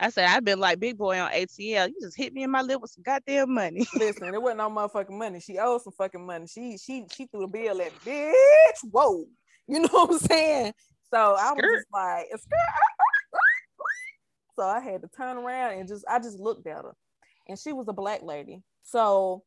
I 0.00 0.08
said, 0.08 0.28
I've 0.28 0.44
been 0.44 0.58
like 0.58 0.80
Big 0.80 0.96
Boi 0.96 1.20
on 1.20 1.30
ATL. 1.30 1.88
You 1.88 1.94
just 2.00 2.16
hit 2.16 2.32
me 2.32 2.42
in 2.42 2.50
my 2.50 2.62
lip 2.62 2.80
with 2.80 2.90
some 2.90 3.02
goddamn 3.02 3.52
money. 3.52 3.86
Listen, 3.94 4.32
it 4.32 4.40
wasn't 4.40 4.58
no 4.58 4.70
motherfucking 4.70 5.10
money. 5.10 5.40
She 5.40 5.58
owed 5.58 5.82
some 5.82 5.92
fucking 5.92 6.24
money. 6.24 6.46
She 6.46 6.78
she 6.78 7.04
she 7.14 7.26
threw 7.26 7.44
a 7.44 7.48
bill 7.48 7.82
at 7.82 7.92
bitch. 8.00 8.90
Whoa. 8.90 9.26
You 9.68 9.80
know 9.80 9.88
what 9.90 10.10
I'm 10.10 10.18
saying? 10.18 10.72
So 11.12 11.18
I 11.18 11.52
was 11.52 11.62
just 11.62 11.86
like, 11.92 12.26
so 14.56 14.64
I 14.64 14.80
had 14.80 15.02
to 15.02 15.08
turn 15.08 15.36
around 15.36 15.74
and 15.78 15.86
just 15.86 16.04
I 16.08 16.18
just 16.18 16.40
looked 16.40 16.66
at 16.66 16.76
her. 16.76 16.94
And 17.46 17.58
she 17.58 17.72
was 17.72 17.86
a 17.88 17.92
black 17.92 18.22
lady. 18.22 18.62
So 18.82 19.42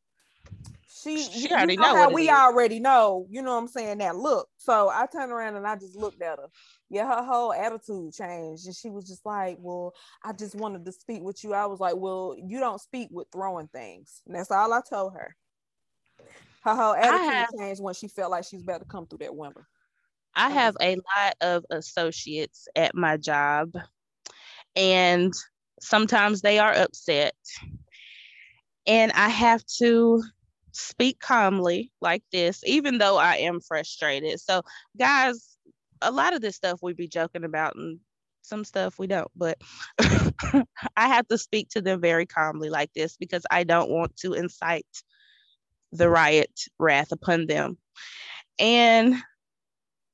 she, 1.02 1.24
she 1.24 1.40
you 1.42 1.50
already 1.50 1.76
know, 1.76 1.94
know 1.94 1.96
how 1.96 2.10
we 2.10 2.24
is. 2.24 2.30
already 2.30 2.80
know, 2.80 3.26
you 3.30 3.42
know 3.42 3.54
what 3.54 3.62
I'm 3.62 3.68
saying, 3.68 3.98
that 4.00 4.16
look. 4.16 4.48
So 4.58 4.90
I 4.90 5.08
turned 5.08 5.32
around 5.32 5.56
and 5.56 5.66
I 5.66 5.76
just 5.76 5.96
looked 5.96 6.22
at 6.22 6.38
her. 6.38 6.50
Yeah, 6.90 7.08
her 7.08 7.24
whole 7.24 7.52
attitude 7.52 8.14
changed. 8.14 8.66
And 8.68 8.76
she 8.76 8.90
was 8.90 9.08
just 9.08 9.26
like, 9.26 9.58
Well, 9.60 9.94
I 10.24 10.34
just 10.34 10.56
wanted 10.56 10.86
to 10.86 10.92
speak 10.92 11.24
with 11.24 11.44
you. 11.44 11.54
I 11.54 11.66
was 11.66 11.80
like, 11.80 11.96
Well, 11.98 12.36
you 12.38 12.60
don't 12.60 12.80
speak 12.80 13.10
with 13.12 13.28
throwing 13.32 13.68
things. 13.70 14.22
And 14.28 14.36
that's 14.36 14.52
all 14.52 14.72
I 14.72 14.82
told 14.88 15.14
her. 15.14 15.36
Her 16.64 16.76
whole 16.76 16.94
attitude 16.94 17.34
have, 17.34 17.50
changed 17.58 17.82
when 17.82 17.94
she 17.94 18.08
felt 18.08 18.32
like 18.32 18.46
she's 18.46 18.62
about 18.62 18.80
to 18.80 18.86
come 18.86 19.08
through 19.08 19.20
that 19.20 19.36
window. 19.36 19.66
I 20.36 20.50
have 20.50 20.76
a 20.80 20.96
lot 20.96 21.36
of 21.42 21.66
associates 21.70 22.68
at 22.76 22.96
my 22.96 23.18
job, 23.18 23.74
and 24.76 25.32
sometimes 25.80 26.42
they 26.42 26.58
are 26.60 26.74
upset. 26.74 27.36
And 28.88 29.12
I 29.12 29.30
have 29.30 29.64
to 29.80 30.24
speak 30.74 31.20
calmly 31.20 31.92
like 32.02 32.24
this, 32.32 32.62
even 32.66 32.98
though 32.98 33.18
I 33.18 33.38
am 33.38 33.62
frustrated. 33.62 34.40
So, 34.40 34.64
guys, 34.98 35.58
a 36.02 36.12
lot 36.12 36.34
of 36.34 36.42
this 36.42 36.56
stuff 36.56 36.80
we 36.82 36.94
be 36.94 37.08
joking 37.08 37.46
about, 37.46 37.76
and 37.76 38.00
some 38.42 38.66
stuff 38.66 39.00
we 39.00 39.08
don't, 39.08 39.32
but 39.36 39.58
I 40.00 41.08
have 41.08 41.28
to 41.30 41.38
speak 41.38 41.70
to 41.70 41.82
them 41.82 42.02
very 42.02 42.26
calmly 42.26 42.70
like 42.70 42.92
this 42.94 43.18
because 43.18 43.46
I 43.50 43.64
don't 43.64 43.90
want 43.90 44.16
to 44.18 44.34
incite 44.34 44.86
the 45.92 46.10
riot 46.10 46.52
wrath 46.78 47.12
upon 47.12 47.48
them. 47.48 47.78
And 48.60 49.16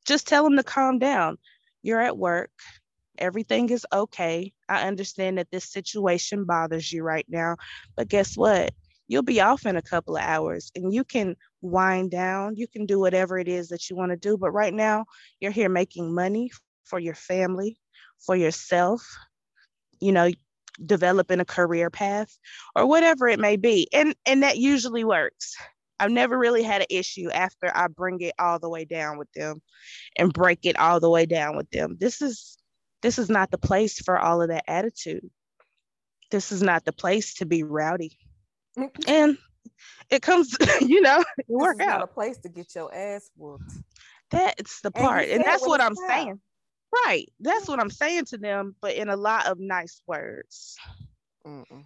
just 0.06 0.28
tell 0.28 0.44
them 0.44 0.58
to 0.58 0.64
calm 0.64 1.00
down. 1.00 1.38
You're 1.82 2.02
at 2.02 2.18
work. 2.18 2.52
Everything 3.18 3.70
is 3.70 3.86
okay. 3.92 4.54
I 4.68 4.88
understand 4.88 5.38
that 5.38 5.52
this 5.52 5.66
situation 5.66 6.46
bothers 6.46 6.92
you 6.92 7.04
right 7.04 7.26
now, 7.28 7.58
but 7.96 8.08
guess 8.08 8.38
what? 8.38 8.72
You'll 9.10 9.24
be 9.24 9.42
off 9.42 9.66
in 9.66 9.76
a 9.76 9.82
couple 9.82 10.16
of 10.16 10.24
hours 10.24 10.72
and 10.76 10.94
you 10.94 11.04
can 11.04 11.36
wind 11.62 12.12
down. 12.12 12.56
You 12.56 12.68
can 12.68 12.86
do 12.86 13.00
whatever 13.00 13.38
it 13.38 13.50
is 13.50 13.68
that 13.70 13.90
you 13.90 13.98
want 13.98 14.12
to 14.12 14.16
do. 14.16 14.38
But 14.38 14.52
right 14.52 14.74
now, 14.74 15.06
you're 15.42 15.52
here 15.52 15.68
making 15.68 16.14
money 16.14 16.52
for 16.86 17.00
your 17.00 17.16
family, 17.16 17.78
for 18.26 18.36
yourself, 18.36 19.06
you 20.00 20.14
know, 20.14 20.30
developing 20.86 21.42
a 21.42 21.46
career 21.46 21.90
path 21.90 22.38
or 22.76 22.86
whatever 22.86 23.28
it 23.28 23.40
may 23.40 23.58
be. 23.58 23.90
And 23.92 24.16
and 24.26 24.44
that 24.44 24.58
usually 24.58 25.04
works. 25.04 25.56
I've 26.00 26.12
never 26.12 26.38
really 26.38 26.64
had 26.64 26.82
an 26.82 26.88
issue 26.90 27.30
after 27.32 27.76
I 27.76 27.88
bring 27.88 28.22
it 28.22 28.34
all 28.40 28.60
the 28.60 28.70
way 28.70 28.86
down 28.86 29.18
with 29.18 29.30
them 29.34 29.60
and 30.18 30.32
break 30.32 30.60
it 30.64 30.80
all 30.80 31.02
the 31.02 31.10
way 31.10 31.26
down 31.26 31.58
with 31.58 31.70
them. 31.72 31.98
This 32.00 32.22
is 32.22 32.58
this 33.02 33.18
is 33.18 33.30
not 33.30 33.50
the 33.50 33.58
place 33.58 34.00
for 34.00 34.20
all 34.20 34.42
of 34.42 34.50
that 34.50 34.66
attitude. 34.68 35.28
This 36.32 36.52
is 36.52 36.62
not 36.62 36.86
the 36.86 36.94
place 36.94 37.34
to 37.36 37.46
be 37.48 37.64
rowdy 37.64 38.18
and 39.08 39.38
it 40.10 40.22
comes, 40.22 40.56
you 40.82 41.02
know, 41.02 41.24
it 41.38 41.46
work 41.48 41.82
out. 41.82 42.02
a 42.02 42.08
place 42.08 42.38
to 42.40 42.50
get 42.50 42.74
your 42.76 42.94
ass 42.94 43.30
whooped. 43.36 43.72
That's 44.32 44.82
the 44.82 44.92
part, 44.92 45.24
and, 45.24 45.34
and 45.34 45.44
that's 45.44 45.66
what 45.66 45.82
I'm 45.82 45.96
saying. 45.96 46.40
Right, 47.06 47.32
that's 47.40 47.66
mm. 47.66 47.70
what 47.70 47.80
I'm 47.80 47.90
saying 47.90 48.26
to 48.26 48.38
them, 48.38 48.76
but 48.82 48.96
in 48.96 49.10
a 49.10 49.16
lot 49.16 49.48
of 49.48 49.60
nice 49.60 50.02
words. 50.08 50.78
Mm-mm. 51.46 51.86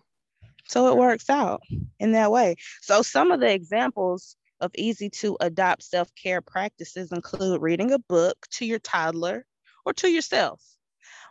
So 0.68 0.88
it 0.88 0.98
works 0.98 1.30
out 1.30 1.62
in 2.00 2.14
that 2.14 2.32
way. 2.32 2.56
So 2.82 3.02
some 3.02 3.32
of 3.32 3.40
the 3.40 3.52
examples 3.52 4.36
of 4.62 4.72
easy 4.76 5.10
to 5.10 5.38
adopt 5.42 5.84
self 5.84 6.10
care 6.16 6.42
practices 6.42 7.12
include 7.12 7.62
reading 7.62 7.92
a 7.92 8.00
book 8.00 8.38
to 8.52 8.66
your 8.66 8.80
toddler 8.80 9.46
or 9.86 9.94
to 9.94 10.10
yourself. 10.10 10.62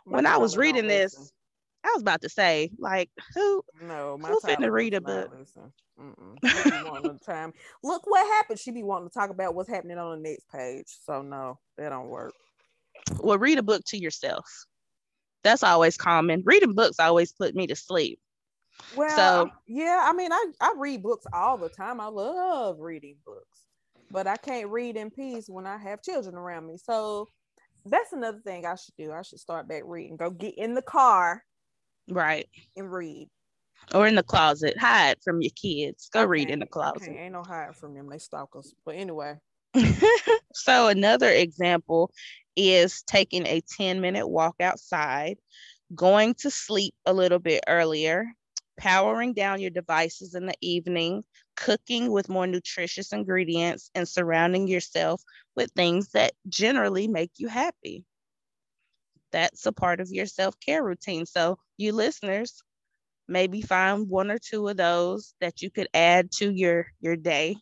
My 0.05 0.17
when 0.17 0.25
I 0.27 0.37
was 0.37 0.55
reading 0.55 0.87
this, 0.87 1.31
I 1.83 1.91
was 1.93 2.01
about 2.01 2.21
to 2.21 2.29
say, 2.29 2.71
like, 2.79 3.09
who? 3.35 3.63
No, 3.81 4.17
my 4.17 4.29
who 4.29 4.39
finna 4.39 4.71
read 4.71 4.93
a 4.93 5.01
book? 5.01 5.31
time. 7.25 7.53
Look 7.83 8.03
what 8.05 8.25
happened. 8.25 8.59
She 8.59 8.71
be 8.71 8.83
wanting 8.83 9.09
to 9.09 9.13
talk 9.13 9.29
about 9.29 9.53
what's 9.53 9.69
happening 9.69 9.97
on 9.97 10.21
the 10.21 10.29
next 10.29 10.49
page. 10.49 10.97
So 11.05 11.21
no, 11.21 11.59
that 11.77 11.89
don't 11.89 12.07
work. 12.07 12.33
Well, 13.19 13.37
read 13.37 13.57
a 13.57 13.63
book 13.63 13.83
to 13.87 13.97
yourself. 13.97 14.45
That's 15.43 15.63
always 15.63 15.97
common. 15.97 16.43
Reading 16.45 16.73
books 16.73 16.99
always 16.99 17.33
put 17.33 17.53
me 17.53 17.67
to 17.67 17.75
sleep. 17.75 18.19
Well, 18.95 19.15
so 19.15 19.49
yeah, 19.67 20.05
I 20.07 20.13
mean, 20.13 20.31
I 20.31 20.45
I 20.61 20.73
read 20.77 21.03
books 21.03 21.25
all 21.33 21.57
the 21.57 21.69
time. 21.69 21.99
I 21.99 22.07
love 22.07 22.79
reading 22.79 23.17
books, 23.25 23.63
but 24.09 24.25
I 24.25 24.37
can't 24.37 24.69
read 24.69 24.95
in 24.95 25.11
peace 25.11 25.49
when 25.49 25.67
I 25.67 25.77
have 25.77 26.01
children 26.01 26.35
around 26.35 26.67
me. 26.67 26.77
So 26.77 27.27
that's 27.85 28.13
another 28.13 28.39
thing 28.39 28.65
I 28.65 28.75
should 28.75 28.95
do. 28.97 29.11
I 29.11 29.21
should 29.21 29.39
start 29.39 29.67
back 29.67 29.83
reading. 29.85 30.15
Go 30.15 30.29
get 30.29 30.57
in 30.57 30.73
the 30.73 30.81
car 30.81 31.43
Right. 32.09 32.47
And 32.75 32.91
read. 32.91 33.29
Or 33.93 34.07
in 34.07 34.15
the 34.15 34.23
closet. 34.23 34.77
Hide 34.77 35.17
from 35.23 35.41
your 35.41 35.51
kids. 35.55 36.09
Go 36.11 36.21
okay. 36.21 36.27
read 36.27 36.49
in 36.49 36.59
the 36.59 36.65
closet. 36.65 37.09
Okay. 37.09 37.17
Ain't 37.17 37.33
no 37.33 37.43
hide 37.43 37.75
from 37.75 37.93
them. 37.93 38.09
They 38.09 38.17
stalk 38.17 38.55
us. 38.57 38.73
But 38.85 38.95
anyway. 38.95 39.37
so 40.53 40.87
another 40.87 41.29
example 41.29 42.11
is 42.55 43.03
taking 43.03 43.45
a 43.47 43.61
10 43.77 44.01
minute 44.01 44.27
walk 44.27 44.55
outside, 44.59 45.37
going 45.95 46.35
to 46.35 46.51
sleep 46.51 46.93
a 47.05 47.13
little 47.13 47.39
bit 47.39 47.63
earlier, 47.67 48.25
powering 48.77 49.33
down 49.33 49.59
your 49.59 49.71
devices 49.71 50.35
in 50.35 50.45
the 50.45 50.55
evening, 50.61 51.23
cooking 51.55 52.11
with 52.11 52.29
more 52.29 52.47
nutritious 52.47 53.11
ingredients, 53.11 53.89
and 53.95 54.07
surrounding 54.07 54.67
yourself 54.67 55.21
with 55.55 55.71
things 55.71 56.09
that 56.11 56.33
generally 56.47 57.07
make 57.07 57.31
you 57.37 57.47
happy 57.47 58.05
that's 59.33 59.67
a 59.67 59.73
part 59.73 60.01
of 60.01 60.11
your 60.11 60.27
self-care 60.27 60.83
routine. 60.83 61.27
So 61.27 61.59
you 61.77 61.93
listeners, 61.93 62.63
maybe 63.27 63.61
find 63.61 64.09
one 64.09 64.31
or 64.31 64.39
two 64.39 64.67
of 64.67 64.77
those 64.77 65.35
that 65.41 65.61
you 65.61 65.71
could 65.71 65.87
add 65.93 66.31
to 66.33 66.51
your 66.51 66.87
your 67.01 67.17
day 67.17 67.57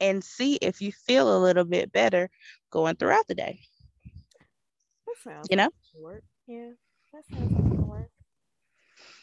and 0.00 0.22
see 0.24 0.56
if 0.62 0.80
you 0.82 0.92
feel 0.92 1.36
a 1.36 1.42
little 1.42 1.64
bit 1.64 1.92
better 1.92 2.30
going 2.70 2.96
throughout 2.96 3.26
the 3.28 3.34
day. 3.34 3.60
That 5.06 5.16
sounds 5.18 5.50
you 5.50 5.56
know? 5.56 5.70
Work. 5.94 6.24
Yeah, 6.46 6.72
that 7.12 7.24
sounds 7.26 7.54
like 7.56 7.72
work. 7.84 8.10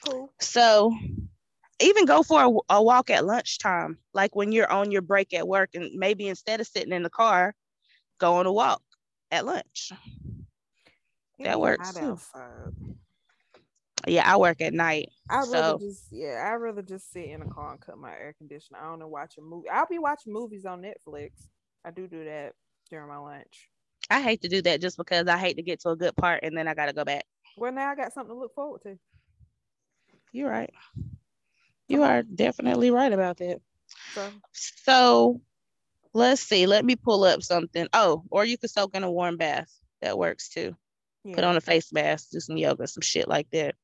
Cool. 0.04 0.34
So 0.40 0.94
even 1.80 2.06
go 2.06 2.24
for 2.24 2.44
a, 2.70 2.76
a 2.76 2.84
walk 2.84 3.10
at 3.10 3.26
lunchtime, 3.26 4.00
like 4.14 4.36
when 4.36 4.52
you're 4.52 4.72
on 4.72 4.92
your 4.92 5.02
break 5.02 5.34
at 5.34 5.48
work, 5.48 5.72
and 5.74 5.92
maybe 5.96 6.28
instead 6.28 6.62
of 6.62 6.68
sitting 6.68 6.94
in 6.94 7.04
the 7.04 7.10
car, 7.10 7.56
go 8.20 8.36
on 8.36 8.46
a 8.48 8.54
walk 8.54 8.82
at 9.32 9.46
lunch 9.46 9.92
that 11.40 11.60
works 11.60 11.94
too. 11.94 12.20
Yeah, 14.08 14.32
I 14.32 14.38
work 14.38 14.62
at 14.62 14.74
night. 14.74 15.10
I 15.30 15.44
so. 15.44 15.52
rather 15.52 15.80
just 15.80 16.08
yeah, 16.12 16.50
I 16.52 16.56
rather 16.56 16.82
just 16.82 17.12
sit 17.12 17.26
in 17.26 17.42
a 17.42 17.46
car 17.46 17.72
and 17.72 17.82
cut 17.82 17.98
my 17.98 18.12
air 18.12 18.34
conditioner. 18.38 18.80
I 18.80 18.90
don't 18.90 19.00
know 19.00 19.08
watch 19.08 19.38
a 19.38 19.42
movie. 19.42 19.70
I'll 19.70 19.88
be 19.88 20.00
watching 20.00 20.34
movies 20.34 20.66
on 20.66 20.82
Netflix. 20.82 21.48
I 21.86 21.92
do 21.92 22.08
do 22.08 22.26
that 22.26 22.54
during 22.90 23.08
my 23.08 23.18
lunch. 23.18 23.70
I 24.10 24.22
hate 24.22 24.42
to 24.42 24.50
do 24.50 24.62
that 24.64 24.82
just 24.82 24.98
because 24.98 25.28
I 25.28 25.38
hate 25.38 25.56
to 25.56 25.64
get 25.64 25.80
to 25.82 25.90
a 25.90 25.96
good 25.96 26.16
part 26.16 26.42
and 26.44 26.58
then 26.58 26.68
I 26.68 26.74
gotta 26.74 26.94
go 26.94 27.06
back. 27.06 27.26
Well, 27.56 27.72
now 27.72 27.90
I 27.90 27.96
got 27.96 28.14
something 28.14 28.36
to 28.36 28.40
look 28.40 28.54
forward 28.54 28.82
to. 28.84 28.98
You're 30.34 30.50
right. 30.50 30.74
You 31.88 32.04
are 32.04 32.24
definitely 32.24 32.92
right 32.92 33.14
about 33.14 33.38
that. 33.38 33.62
So, 34.14 34.32
so 34.56 35.42
let's 36.14 36.42
see. 36.42 36.66
Let 36.66 36.84
me 36.84 36.96
pull 36.96 37.24
up 37.24 37.44
something. 37.44 37.88
Oh, 37.94 38.24
or 38.30 38.44
you 38.44 38.58
could 38.58 38.72
soak 38.72 38.96
in 38.96 39.04
a 39.04 39.12
warm 39.12 39.38
bath. 39.38 39.72
That 40.02 40.18
works 40.18 40.50
too 40.50 40.76
yeah. 41.24 41.36
put 41.36 41.44
on 41.44 41.58
a 41.58 41.62
face 41.62 41.92
mask, 41.94 42.30
do 42.32 42.40
some 42.40 42.58
yoga, 42.58 42.88
some 42.88 43.02
shit 43.02 43.28
like 43.28 43.48
that. 43.52 43.76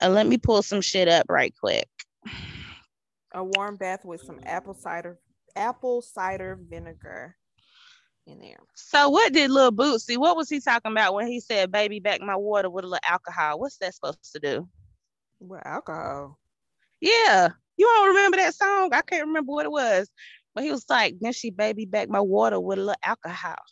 And 0.00 0.14
let 0.14 0.26
me 0.26 0.38
pull 0.38 0.62
some 0.62 0.80
shit 0.80 1.08
up 1.08 1.26
right 1.28 1.54
quick. 1.58 1.88
A 3.32 3.44
warm 3.44 3.76
bath 3.76 4.04
with 4.04 4.22
some 4.22 4.40
apple 4.44 4.74
cider, 4.74 5.18
apple 5.56 6.02
cider 6.02 6.58
vinegar 6.68 7.36
in 8.26 8.38
there. 8.38 8.58
So 8.74 9.10
what 9.10 9.32
did 9.32 9.50
little 9.50 9.72
Bootsy? 9.72 10.16
What 10.16 10.36
was 10.36 10.48
he 10.48 10.60
talking 10.60 10.92
about 10.92 11.14
when 11.14 11.26
he 11.26 11.40
said, 11.40 11.72
"Baby, 11.72 12.00
back 12.00 12.20
my 12.20 12.36
water 12.36 12.70
with 12.70 12.84
a 12.84 12.88
little 12.88 13.08
alcohol"? 13.08 13.58
What's 13.58 13.78
that 13.78 13.94
supposed 13.94 14.32
to 14.32 14.40
do? 14.40 14.68
With 15.40 15.66
alcohol? 15.66 16.38
Yeah. 17.00 17.50
You 17.76 17.86
don't 17.86 18.08
remember 18.08 18.38
that 18.38 18.54
song? 18.54 18.90
I 18.92 19.02
can't 19.02 19.26
remember 19.26 19.52
what 19.52 19.66
it 19.66 19.72
was. 19.72 20.08
But 20.54 20.64
he 20.64 20.70
was 20.70 20.84
like, 20.88 21.14
then 21.20 21.32
she 21.32 21.50
baby 21.50 21.84
back 21.84 22.08
my 22.08 22.20
water 22.20 22.58
with 22.58 22.78
a 22.78 22.82
little 22.82 23.00
alcohol. 23.04 23.62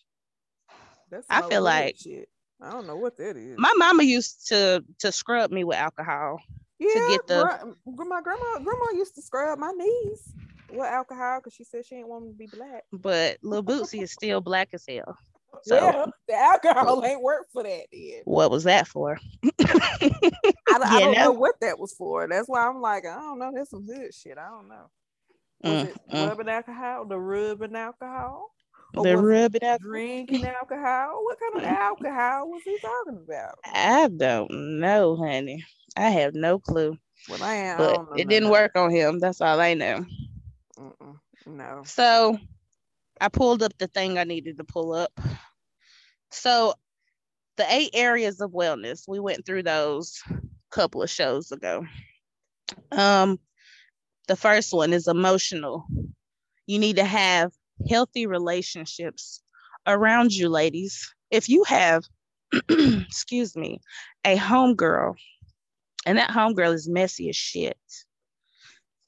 That's 1.11 1.27
I 1.29 1.43
feel 1.43 1.63
like 1.63 1.97
shit. 1.97 2.29
I 2.61 2.71
don't 2.71 2.87
know 2.87 2.97
what 2.97 3.17
that 3.19 3.37
is. 3.37 3.57
My 3.59 3.73
mama 3.77 4.03
used 4.03 4.49
to 4.49 4.85
to 5.01 5.13
scrub 5.13 5.51
me 5.51 5.65
with 5.65 5.77
alcohol. 5.77 6.39
Yeah, 6.79 6.93
to 6.93 7.09
get 7.11 7.27
the 7.27 7.75
my 7.87 8.21
grandma 8.23 8.59
grandma 8.63 8.93
used 8.95 9.15
to 9.17 9.23
scrub 9.23 9.59
my 9.59 9.73
knees 9.73 10.33
with 10.71 10.87
alcohol 10.87 11.41
because 11.41 11.55
she 11.55 11.65
said 11.65 11.85
she 11.87 11.97
didn't 11.97 12.09
want 12.09 12.25
me 12.25 12.33
to 12.33 12.37
be 12.37 12.47
black. 12.47 12.85
But 12.93 13.39
little 13.43 13.65
Bootsy 13.65 14.03
is 14.03 14.13
still 14.13 14.41
black 14.41 14.69
as 14.73 14.85
hell. 14.89 15.17
So, 15.63 15.75
yeah, 15.75 16.07
the 16.29 16.35
alcohol 16.35 17.05
ain't 17.05 17.23
work 17.23 17.47
for 17.53 17.63
that. 17.63 17.87
Then 17.93 18.23
what 18.25 18.51
was 18.51 18.65
that 18.65 18.87
for? 18.87 19.19
I, 19.61 19.99
I 20.69 21.01
don't 21.01 21.15
know? 21.15 21.25
know 21.25 21.33
what 21.33 21.57
that 21.61 21.79
was 21.79 21.93
for. 21.93 22.27
That's 22.29 22.49
why 22.49 22.67
I'm 22.67 22.81
like, 22.81 23.05
I 23.07 23.15
don't 23.15 23.39
know. 23.39 23.53
That's 23.55 23.71
some 23.71 23.85
hood 23.87 24.15
shit. 24.15 24.39
I 24.39 24.49
don't 24.49 24.69
know. 24.69 24.91
Was 25.63 25.73
mm, 25.73 25.89
it 25.89 25.97
mm. 26.13 26.29
rubbing 26.29 26.49
alcohol? 26.49 27.07
The 27.07 27.19
rubbing 27.19 27.77
alcohol? 27.77 28.51
The 28.95 29.17
rubbing? 29.17 29.79
Drinking 29.81 30.45
alcohol? 30.45 31.25
What 31.25 31.39
kind 31.41 31.57
of 31.57 31.65
alcohol 31.65 32.51
was 32.51 32.63
he 32.65 32.79
talking 32.79 33.23
about? 33.25 33.59
I 33.65 34.09
don't 34.09 34.81
know, 34.81 35.17
honey. 35.17 35.65
I 35.97 36.11
have 36.11 36.35
no 36.35 36.59
clue. 36.59 36.97
Well, 37.29 37.43
I 37.43 37.55
am. 37.55 37.79
But 37.79 38.01
I 38.13 38.19
it 38.19 38.29
didn't 38.29 38.51
work 38.51 38.73
on 38.77 38.91
him. 38.91 39.19
That's 39.19 39.41
all 39.41 39.61
I 39.61 39.75
know. 39.75 40.05
Mm-mm, 40.79 41.19
no. 41.47 41.83
So 41.85 42.39
I 43.21 43.29
pulled 43.29 43.63
up 43.63 43.77
the 43.79 43.87
thing 43.89 44.19
I 44.19 44.25
needed 44.25 44.59
to 44.59 44.65
pull 44.65 44.93
up. 44.93 45.13
So 46.31 46.75
the 47.57 47.67
eight 47.73 47.91
areas 47.95 48.41
of 48.41 48.53
wellness, 48.53 49.09
we 49.09 49.19
went 49.21 49.45
through 49.47 49.63
those 49.63 50.21
a 50.31 50.35
couple 50.71 51.03
of 51.03 51.11
shows 51.11 51.53
ago. 51.53 51.85
Um, 52.93 53.39
the 54.29 54.37
first 54.37 54.73
one 54.73 54.93
is 54.93 55.09
emotional. 55.09 55.87
You 56.67 56.79
need 56.79 56.97
to 56.97 57.05
have 57.05 57.53
healthy 57.89 58.27
relationships 58.27 59.43
around 59.87 60.33
you, 60.33 60.49
ladies. 60.49 61.13
If 61.31 61.49
you 61.49 61.65
have, 61.65 62.05
excuse 62.69 63.57
me, 63.57 63.81
a 64.25 64.37
homegirl, 64.37 65.15
and 66.05 66.19
that 66.19 66.31
homegirl 66.31 66.75
is 66.75 66.89
messy 66.89 67.29
as 67.29 67.37
shit. 67.37 67.79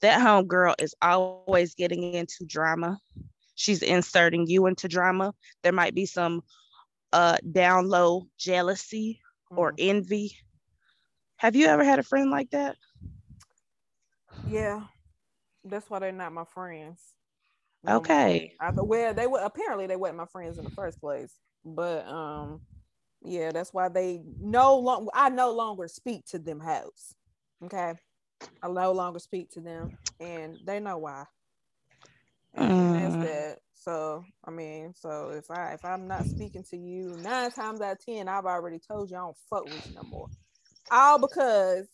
That 0.01 0.21
homegirl 0.21 0.75
is 0.79 0.95
always 1.01 1.75
getting 1.75 2.13
into 2.13 2.45
drama. 2.45 2.99
She's 3.55 3.81
inserting 3.81 4.47
you 4.47 4.67
into 4.67 4.87
drama. 4.87 5.33
There 5.63 5.73
might 5.73 5.95
be 5.95 6.05
some 6.05 6.41
uh 7.11 7.37
down 7.51 7.89
low 7.89 8.27
jealousy 8.37 9.19
or 9.49 9.71
mm. 9.73 9.75
envy. 9.79 10.35
Have 11.37 11.55
you 11.55 11.67
ever 11.67 11.83
had 11.83 11.99
a 11.99 12.03
friend 12.03 12.29
like 12.29 12.51
that? 12.51 12.75
Yeah. 14.47 14.83
That's 15.63 15.89
why 15.89 15.99
they're 15.99 16.11
not 16.11 16.33
my 16.33 16.45
friends. 16.45 17.01
Okay. 17.87 18.53
I, 18.59 18.71
well, 18.71 19.13
they 19.13 19.27
were 19.27 19.39
apparently 19.39 19.87
they 19.87 19.95
weren't 19.95 20.17
my 20.17 20.25
friends 20.25 20.57
in 20.57 20.65
the 20.65 20.71
first 20.71 20.99
place. 20.99 21.33
But 21.63 22.07
um 22.07 22.61
yeah, 23.21 23.51
that's 23.51 23.73
why 23.73 23.89
they 23.89 24.21
no 24.39 24.77
longer 24.77 25.11
I 25.13 25.29
no 25.29 25.51
longer 25.51 25.87
speak 25.87 26.25
to 26.27 26.39
them 26.39 26.59
house. 26.59 27.13
Okay. 27.63 27.93
I 28.63 28.67
no 28.69 28.91
longer 28.91 29.19
speak 29.19 29.51
to 29.51 29.61
them 29.61 29.97
and 30.19 30.57
they 30.65 30.79
know 30.79 30.97
why. 30.97 31.25
And 32.55 32.71
mm. 32.71 32.99
that's 32.99 33.15
that. 33.29 33.59
So 33.73 34.25
I 34.45 34.51
mean, 34.51 34.93
so 34.95 35.29
if 35.29 35.49
I 35.49 35.73
if 35.73 35.85
I'm 35.85 36.07
not 36.07 36.25
speaking 36.25 36.63
to 36.71 36.77
you 36.77 37.17
nine 37.21 37.51
times 37.51 37.81
out 37.81 37.93
of 37.93 38.05
ten, 38.05 38.27
I've 38.27 38.45
already 38.45 38.79
told 38.79 39.09
you 39.09 39.17
I 39.17 39.21
don't 39.21 39.37
fuck 39.49 39.65
with 39.65 39.87
you 39.87 39.95
no 39.95 40.03
more. 40.03 40.27
All 40.91 41.19
because 41.19 41.87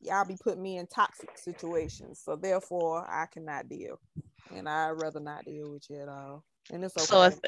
y'all 0.00 0.24
be 0.24 0.36
putting 0.42 0.62
me 0.62 0.78
in 0.78 0.86
toxic 0.86 1.36
situations. 1.36 2.20
So 2.22 2.36
therefore 2.36 3.06
I 3.08 3.26
cannot 3.26 3.68
deal. 3.68 4.00
And 4.54 4.68
I'd 4.68 4.90
rather 4.90 5.20
not 5.20 5.44
deal 5.44 5.70
with 5.70 5.84
you 5.88 6.00
at 6.00 6.08
all. 6.08 6.44
And 6.72 6.84
it's 6.84 6.96
okay. 6.96 7.04
So 7.04 7.22
if 7.22 7.38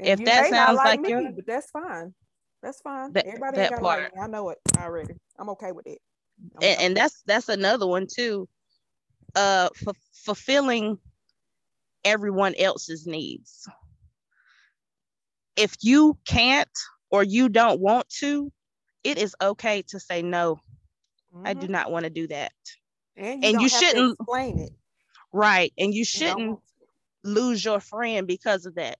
and 0.00 0.20
if 0.20 0.26
that 0.26 0.50
sounds 0.50 0.76
like, 0.76 1.00
like 1.00 1.08
you 1.08 1.32
but 1.34 1.46
that's 1.46 1.70
fine. 1.70 2.14
That's 2.62 2.80
fine. 2.80 3.12
That, 3.12 3.26
Everybody 3.26 3.56
that 3.58 3.70
got 3.70 3.80
part. 3.80 4.02
Like 4.14 4.24
I 4.24 4.26
know 4.26 4.50
it 4.50 4.58
already. 4.78 5.14
I'm 5.38 5.50
okay 5.50 5.72
with 5.72 5.86
it. 5.86 5.98
And, 6.62 6.80
and, 6.80 6.96
that's 6.96 7.22
that's 7.26 7.48
another 7.48 7.86
one 7.86 8.06
too. 8.12 8.48
Uh, 9.36 9.68
f- 9.86 9.96
fulfilling 10.12 10.98
everyone 12.04 12.54
else's 12.58 13.06
needs. 13.06 13.68
If 15.56 15.76
you 15.82 16.18
can't 16.26 16.68
or 17.10 17.22
you 17.22 17.48
don't 17.48 17.80
want 17.80 18.08
to, 18.20 18.50
it 19.04 19.18
is 19.18 19.36
okay 19.40 19.82
to 19.88 20.00
say 20.00 20.22
no. 20.22 20.56
Mm-hmm. 21.34 21.46
I 21.46 21.54
do 21.54 21.60
mm-hmm. 21.60 21.72
not 21.72 21.92
want 21.92 22.04
to 22.04 22.10
do 22.10 22.26
that. 22.28 22.52
And 23.16 23.42
you, 23.42 23.50
and 23.50 23.60
you 23.60 23.68
shouldn't 23.68 24.16
explain 24.18 24.58
it. 24.58 24.72
Right. 25.34 25.72
And 25.76 25.92
you 25.92 26.04
shouldn't 26.04 26.38
you 26.38 26.62
lose 27.24 27.64
your 27.64 27.80
friend 27.80 28.24
because 28.24 28.66
of 28.66 28.76
that. 28.76 28.98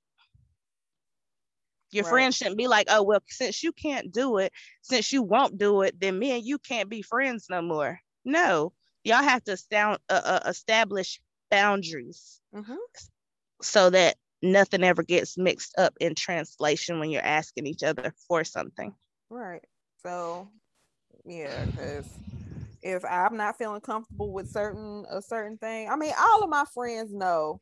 Your 1.93 2.03
right. 2.03 2.11
friend 2.11 2.35
shouldn't 2.35 2.59
be 2.59 2.67
like, 2.67 2.89
oh, 2.91 3.05
well, 3.05 3.23
since 3.29 3.63
you 3.63 3.71
can't 3.71 4.11
do 4.11 4.39
it, 4.39 4.53
since 4.83 5.13
you 5.13 5.23
won't 5.23 5.59
do 5.59 5.83
it, 5.83 5.95
then 6.01 6.19
me 6.19 6.33
and 6.33 6.45
you 6.45 6.59
can't 6.59 6.89
be 6.89 7.03
friends 7.03 7.47
no 7.49 7.63
more. 7.63 8.01
No, 8.25 8.73
y'all 9.05 9.23
have 9.23 9.45
to 9.45 9.57
sound, 9.57 10.01
uh, 10.09 10.23
uh, 10.25 10.49
establish 10.49 11.21
boundaries 11.53 12.41
mm-hmm. 12.53 12.75
so 13.63 13.91
that 13.91 14.17
nothing 14.43 14.83
ever 14.83 15.05
gets 15.05 15.39
mixed 15.39 15.79
up 15.79 15.95
in 16.01 16.17
translation 16.17 16.99
when 16.99 17.11
you're 17.11 17.23
asking 17.23 17.69
each 17.69 17.85
other 17.85 18.13
for 18.27 18.43
something. 18.43 18.93
Right. 19.31 19.63
So, 20.03 20.49
yeah, 21.25 21.65
because 21.67 22.09
if 22.85 23.03
I'm 23.05 23.37
not 23.39 23.57
feeling 23.57 23.81
comfortable 23.81 24.31
with 24.31 24.51
certain 24.51 25.07
a 25.11 25.23
certain 25.23 25.57
thing, 25.57 25.89
I 25.89 25.97
mean, 25.97 26.13
all 26.19 26.45
of 26.45 26.51
my 26.51 26.65
friends 26.73 27.13
know 27.13 27.61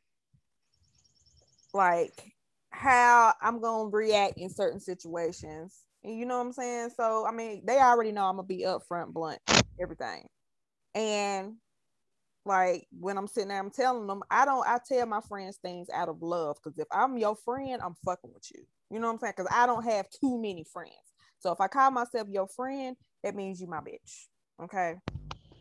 like 1.73 2.33
how 2.71 3.33
I'm 3.41 3.61
gonna 3.61 3.89
react 3.89 4.37
in 4.37 4.49
certain 4.49 4.81
situations. 4.81 5.79
And 6.03 6.19
you 6.19 6.25
know 6.25 6.39
what 6.39 6.47
I'm 6.47 6.51
saying? 6.51 6.89
So 6.97 7.25
I 7.25 7.31
mean, 7.31 7.63
they 7.65 7.79
already 7.79 8.11
know 8.11 8.25
I'm 8.25 8.35
gonna 8.35 8.47
be 8.47 8.65
upfront, 8.65 9.13
blunt, 9.13 9.39
everything. 9.81 10.27
And 10.93 11.55
like 12.45 12.85
when 12.91 13.17
I'm 13.17 13.27
sitting 13.27 13.47
there, 13.47 13.59
I'm 13.59 13.71
telling 13.71 14.05
them, 14.05 14.23
I 14.29 14.43
don't 14.43 14.67
I 14.67 14.79
tell 14.85 15.05
my 15.05 15.21
friends 15.21 15.57
things 15.63 15.87
out 15.93 16.09
of 16.09 16.21
love. 16.21 16.57
Cause 16.61 16.73
if 16.77 16.87
I'm 16.91 17.17
your 17.17 17.37
friend, 17.37 17.81
I'm 17.81 17.95
fucking 18.03 18.31
with 18.33 18.51
you. 18.53 18.63
You 18.91 18.99
know 18.99 19.07
what 19.07 19.13
I'm 19.13 19.19
saying? 19.19 19.33
Because 19.37 19.51
I 19.55 19.65
don't 19.67 19.85
have 19.85 20.07
too 20.09 20.37
many 20.37 20.65
friends. 20.71 20.91
So 21.39 21.53
if 21.53 21.61
I 21.61 21.67
call 21.67 21.91
myself 21.91 22.27
your 22.29 22.47
friend, 22.49 22.97
that 23.23 23.35
means 23.35 23.61
you 23.61 23.67
my 23.67 23.79
bitch. 23.79 24.27
Okay. 24.61 24.95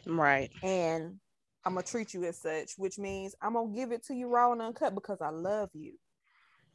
Right. 0.06 0.50
And 0.62 1.18
I'm 1.64 1.74
gonna 1.74 1.86
treat 1.86 2.12
you 2.14 2.24
as 2.24 2.40
such, 2.40 2.72
which 2.76 2.98
means 2.98 3.34
I'm 3.40 3.54
gonna 3.54 3.74
give 3.74 3.92
it 3.92 4.04
to 4.06 4.14
you 4.14 4.28
raw 4.28 4.52
and 4.52 4.62
uncut 4.62 4.94
because 4.94 5.20
I 5.20 5.30
love 5.30 5.70
you. 5.74 5.94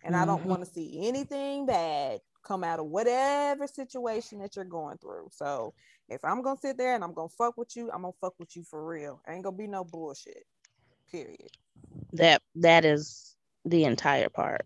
And 0.03 0.13
mm-hmm. 0.13 0.23
I 0.23 0.25
don't 0.25 0.39
mm-hmm. 0.39 0.49
want 0.49 0.65
to 0.65 0.71
see 0.71 1.08
anything 1.08 1.65
bad 1.65 2.19
come 2.43 2.63
out 2.63 2.80
of 2.80 2.86
whatever 2.86 3.67
situation 3.67 4.39
that 4.39 4.56
you're 4.56 4.65
going 4.65 4.97
through. 4.99 5.27
So 5.32 5.73
if 6.08 6.23
I'm 6.23 6.41
gonna 6.41 6.60
sit 6.60 6.77
there 6.77 6.95
and 6.95 7.03
I'm 7.03 7.13
gonna 7.13 7.30
fuck 7.30 7.58
with 7.58 7.75
you, 7.75 7.91
I'm 7.93 8.03
gonna 8.03 8.13
fuck 8.21 8.34
with 8.39 8.56
you 8.56 8.63
for 8.63 8.86
real. 8.86 9.21
Ain't 9.27 9.43
gonna 9.43 9.56
be 9.56 9.67
no 9.67 9.84
bullshit. 9.84 10.43
Period. 11.12 11.49
That 12.13 12.41
that 12.56 12.86
is 12.86 13.36
the 13.65 13.84
entire 13.84 14.30
part. 14.30 14.65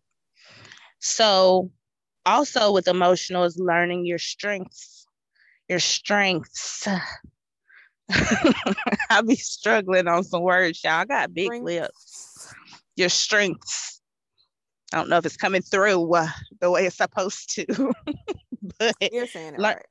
So 0.99 1.71
also 2.25 2.71
with 2.71 2.87
emotional 2.87 3.43
is 3.43 3.57
learning 3.57 4.05
your 4.05 4.19
strengths. 4.19 5.07
Your 5.67 5.79
strengths. 5.79 6.87
I'll 9.09 9.23
be 9.23 9.35
struggling 9.35 10.07
on 10.07 10.23
some 10.23 10.41
words, 10.41 10.83
y'all. 10.83 10.93
I 10.93 11.05
got 11.05 11.33
big 11.33 11.45
strengths. 11.45 11.65
lips. 11.65 12.53
Your 12.95 13.09
strengths. 13.09 14.01
I 14.93 14.97
don't 14.97 15.09
know 15.09 15.17
if 15.17 15.25
it's 15.25 15.37
coming 15.37 15.61
through 15.61 16.13
uh, 16.13 16.27
the 16.59 16.69
way 16.69 16.85
it's 16.85 16.97
supposed 16.97 17.49
to, 17.55 17.93
but 18.79 18.95
you're 19.11 19.27
saying 19.27 19.53
it 19.53 19.59
le- 19.59 19.75
right. 19.75 19.85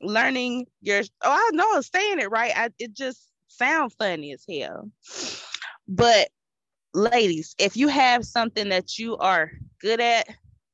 learning 0.00 0.66
your 0.80 1.02
oh 1.22 1.30
I 1.30 1.50
know 1.52 1.70
I'm 1.74 1.82
saying 1.82 2.20
it 2.20 2.30
right. 2.30 2.52
I, 2.56 2.70
it 2.78 2.94
just 2.94 3.28
sounds 3.48 3.94
funny 3.98 4.32
as 4.32 4.44
hell. 4.48 4.90
But 5.86 6.30
ladies, 6.94 7.54
if 7.58 7.76
you 7.76 7.88
have 7.88 8.24
something 8.24 8.70
that 8.70 8.98
you 8.98 9.16
are 9.18 9.52
good 9.80 10.00
at, 10.00 10.26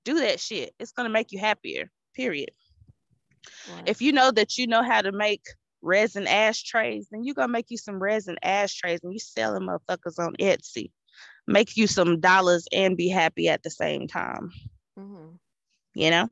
do 0.05 0.21
that 0.21 0.39
shit. 0.39 0.75
It's 0.79 0.93
gonna 0.93 1.09
make 1.09 1.33
you 1.33 1.41
happier. 1.41 1.91
Period. 2.15 2.51
Right. 3.75 3.89
If 3.89 4.01
you 4.01 4.13
know 4.13 4.31
that 4.31 4.59
you 4.59 4.67
know 4.69 4.83
how 4.83 5.03
to 5.03 5.11
make 5.11 5.45
resin 5.83 6.27
ashtrays, 6.27 7.09
then 7.11 7.25
you're 7.25 7.35
gonna 7.35 7.53
make 7.53 7.71
you 7.71 7.77
some 7.77 8.03
resin 8.03 8.37
ashtrays 8.43 9.01
and 9.03 9.13
you 9.13 9.19
sell 9.19 9.55
them 9.55 9.69
motherfuckers 9.69 10.19
on 10.19 10.35
Etsy 10.41 10.91
make 11.47 11.77
you 11.77 11.87
some 11.87 12.21
dollars 12.21 12.67
and 12.73 12.97
be 12.97 13.09
happy 13.09 13.49
at 13.49 13.63
the 13.63 13.71
same 13.71 14.07
time. 14.07 14.51
Mm-hmm. 14.99 15.35
You 15.95 16.11
know? 16.11 16.29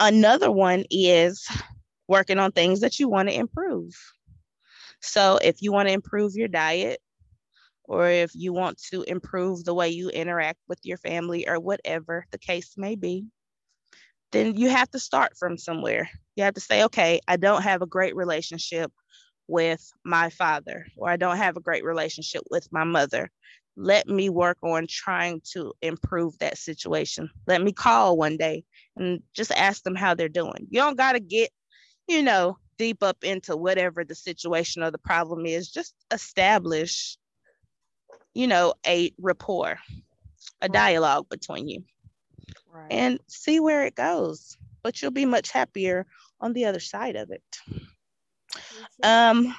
Another 0.00 0.50
one 0.50 0.84
is 0.90 1.46
working 2.06 2.38
on 2.38 2.52
things 2.52 2.80
that 2.80 2.98
you 2.98 3.08
want 3.08 3.28
to 3.28 3.34
improve. 3.34 3.94
So 5.00 5.38
if 5.42 5.60
you 5.60 5.72
want 5.72 5.88
to 5.88 5.94
improve 5.94 6.34
your 6.34 6.48
diet, 6.48 7.00
or 7.84 8.08
if 8.08 8.32
you 8.34 8.52
want 8.52 8.80
to 8.90 9.02
improve 9.02 9.64
the 9.64 9.74
way 9.74 9.88
you 9.88 10.10
interact 10.10 10.58
with 10.68 10.78
your 10.82 10.98
family, 10.98 11.48
or 11.48 11.58
whatever 11.58 12.26
the 12.30 12.38
case 12.38 12.74
may 12.76 12.96
be, 12.96 13.26
then 14.32 14.56
you 14.56 14.68
have 14.68 14.90
to 14.90 14.98
start 14.98 15.36
from 15.38 15.56
somewhere. 15.56 16.08
You 16.36 16.44
have 16.44 16.54
to 16.54 16.60
say, 16.60 16.84
okay, 16.84 17.20
I 17.26 17.36
don't 17.36 17.62
have 17.62 17.82
a 17.82 17.86
great 17.86 18.14
relationship 18.14 18.92
with 19.48 19.90
my 20.04 20.28
father 20.30 20.86
or 20.96 21.08
I 21.08 21.16
don't 21.16 21.38
have 21.38 21.56
a 21.56 21.62
great 21.62 21.84
relationship 21.84 22.42
with 22.50 22.70
my 22.70 22.84
mother. 22.84 23.30
Let 23.76 24.06
me 24.06 24.28
work 24.28 24.58
on 24.62 24.86
trying 24.88 25.40
to 25.52 25.72
improve 25.80 26.38
that 26.38 26.58
situation. 26.58 27.30
Let 27.46 27.62
me 27.62 27.72
call 27.72 28.16
one 28.16 28.36
day 28.36 28.64
and 28.96 29.22
just 29.34 29.52
ask 29.52 29.82
them 29.82 29.94
how 29.94 30.14
they're 30.14 30.28
doing. 30.28 30.66
You 30.68 30.80
don't 30.80 30.98
got 30.98 31.12
to 31.12 31.20
get, 31.20 31.50
you 32.06 32.22
know, 32.22 32.58
deep 32.76 33.02
up 33.02 33.18
into 33.22 33.56
whatever 33.56 34.04
the 34.04 34.14
situation 34.14 34.82
or 34.82 34.90
the 34.90 34.98
problem 34.98 35.46
is. 35.46 35.70
Just 35.70 35.94
establish, 36.12 37.16
you 38.34 38.46
know, 38.46 38.74
a 38.86 39.12
rapport, 39.18 39.78
a 40.60 40.68
dialogue 40.68 41.28
between 41.28 41.68
you, 41.68 41.84
right. 42.72 42.90
and 42.90 43.20
see 43.26 43.60
where 43.60 43.84
it 43.84 43.94
goes. 43.94 44.56
But 44.82 45.00
you'll 45.00 45.10
be 45.10 45.26
much 45.26 45.50
happier 45.50 46.06
on 46.40 46.52
the 46.52 46.66
other 46.66 46.80
side 46.80 47.16
of 47.16 47.30
it. 47.30 47.42
Um, 49.02 49.54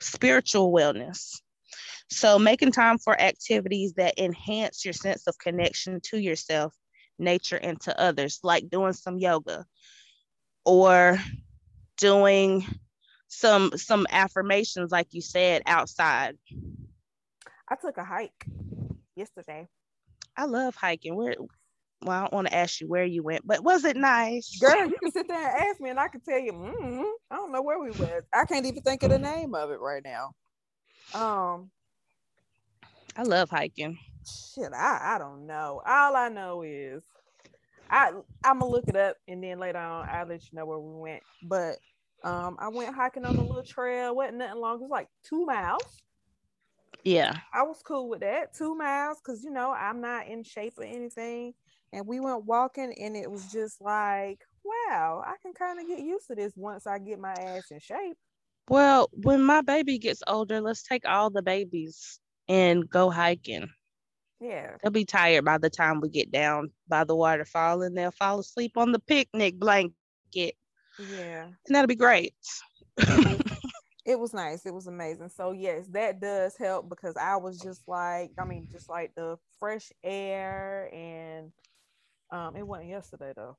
spiritual 0.00 0.72
wellness. 0.72 1.40
So, 2.08 2.38
making 2.38 2.72
time 2.72 2.98
for 2.98 3.20
activities 3.20 3.94
that 3.94 4.18
enhance 4.18 4.84
your 4.84 4.94
sense 4.94 5.26
of 5.26 5.36
connection 5.38 6.00
to 6.04 6.18
yourself, 6.18 6.74
nature, 7.18 7.56
and 7.56 7.80
to 7.82 8.00
others, 8.00 8.38
like 8.44 8.70
doing 8.70 8.92
some 8.92 9.18
yoga 9.18 9.66
or 10.64 11.18
doing 11.96 12.64
some 13.28 13.70
some 13.76 14.06
affirmations 14.10 14.92
like 14.92 15.08
you 15.12 15.20
said 15.20 15.62
outside 15.66 16.36
i 17.68 17.74
took 17.74 17.96
a 17.98 18.04
hike 18.04 18.46
yesterday 19.16 19.66
i 20.36 20.44
love 20.44 20.74
hiking 20.76 21.16
where 21.16 21.34
well, 22.02 22.16
I 22.16 22.20
don't 22.22 22.32
want 22.32 22.46
to 22.48 22.54
ask 22.54 22.80
you 22.80 22.88
where 22.88 23.04
you 23.04 23.22
went, 23.22 23.46
but 23.46 23.64
was 23.64 23.84
it 23.84 23.96
nice? 23.96 24.58
Girl, 24.58 24.86
you 24.86 24.96
can 25.02 25.10
sit 25.10 25.28
there 25.28 25.38
and 25.38 25.68
ask 25.68 25.80
me, 25.80 25.90
and 25.90 25.98
I 25.98 26.08
can 26.08 26.20
tell 26.20 26.38
you, 26.38 26.52
mm-hmm, 26.52 27.02
I 27.30 27.36
don't 27.36 27.52
know 27.52 27.62
where 27.62 27.78
we 27.78 27.90
went. 27.92 28.24
I 28.34 28.44
can't 28.44 28.66
even 28.66 28.82
think 28.82 29.02
of 29.02 29.10
the 29.10 29.18
name 29.18 29.54
of 29.54 29.70
it 29.70 29.80
right 29.80 30.02
now. 30.04 30.32
Um, 31.14 31.70
I 33.16 33.22
love 33.22 33.50
hiking. 33.50 33.98
Shit, 34.26 34.72
I, 34.74 35.14
I 35.14 35.18
don't 35.18 35.46
know. 35.46 35.82
All 35.86 36.16
I 36.16 36.28
know 36.28 36.62
is 36.62 37.02
I 37.88 38.10
I'm 38.44 38.58
gonna 38.58 38.70
look 38.70 38.88
it 38.88 38.96
up, 38.96 39.16
and 39.26 39.42
then 39.42 39.58
later 39.58 39.78
on 39.78 40.08
I'll 40.08 40.26
let 40.26 40.42
you 40.42 40.58
know 40.58 40.66
where 40.66 40.78
we 40.78 41.00
went. 41.00 41.22
But 41.42 41.78
um, 42.24 42.56
I 42.58 42.68
went 42.68 42.94
hiking 42.94 43.24
on 43.24 43.36
a 43.36 43.42
little 43.42 43.62
trail. 43.62 44.14
wasn't 44.14 44.38
nothing 44.38 44.60
long. 44.60 44.76
It 44.76 44.82
was 44.82 44.90
like 44.90 45.08
two 45.22 45.46
miles. 45.46 46.02
Yeah, 47.04 47.36
I 47.54 47.62
was 47.62 47.80
cool 47.84 48.08
with 48.08 48.20
that. 48.20 48.54
Two 48.54 48.74
miles, 48.74 49.18
cause 49.24 49.44
you 49.44 49.50
know 49.50 49.70
I'm 49.70 50.00
not 50.00 50.26
in 50.26 50.42
shape 50.42 50.74
or 50.78 50.84
anything 50.84 51.54
and 51.92 52.06
we 52.06 52.20
went 52.20 52.44
walking 52.44 52.94
and 52.98 53.16
it 53.16 53.30
was 53.30 53.50
just 53.50 53.80
like 53.80 54.40
wow 54.64 55.22
i 55.26 55.34
can 55.42 55.52
kind 55.52 55.80
of 55.80 55.86
get 55.86 56.00
used 56.00 56.26
to 56.26 56.34
this 56.34 56.52
once 56.56 56.86
i 56.86 56.98
get 56.98 57.18
my 57.18 57.32
ass 57.32 57.70
in 57.70 57.78
shape. 57.78 58.16
Well 58.68 59.08
when 59.12 59.42
my 59.42 59.60
baby 59.60 59.98
gets 59.98 60.22
older 60.26 60.60
let's 60.60 60.82
take 60.82 61.06
all 61.06 61.30
the 61.30 61.42
babies 61.42 62.18
and 62.48 62.88
go 62.88 63.10
hiking. 63.10 63.68
Yeah. 64.40 64.76
They'll 64.82 64.92
be 64.92 65.04
tired 65.04 65.44
by 65.44 65.58
the 65.58 65.70
time 65.70 66.00
we 66.00 66.08
get 66.08 66.30
down 66.30 66.70
by 66.88 67.04
the 67.04 67.16
waterfall 67.16 67.82
and 67.82 67.96
they'll 67.96 68.10
fall 68.10 68.40
asleep 68.40 68.72
on 68.76 68.92
the 68.92 68.98
picnic 68.98 69.58
blanket. 69.58 69.94
Yeah. 70.98 71.44
And 71.44 71.74
that'll 71.74 71.86
be 71.86 71.94
great. 71.94 72.34
It 74.04 74.18
was 74.18 74.34
nice. 74.34 74.66
It 74.66 74.74
was 74.74 74.88
amazing. 74.88 75.30
So 75.30 75.52
yes 75.52 75.86
that 75.92 76.20
does 76.20 76.56
help 76.56 76.88
because 76.88 77.16
i 77.16 77.36
was 77.36 77.60
just 77.60 77.86
like 77.86 78.32
i 78.38 78.44
mean 78.44 78.66
just 78.70 78.88
like 78.88 79.14
the 79.14 79.38
fresh 79.58 79.92
air 80.02 80.90
and 80.92 81.52
um, 82.30 82.56
it 82.56 82.66
wasn't 82.66 82.90
yesterday 82.90 83.32
though. 83.34 83.56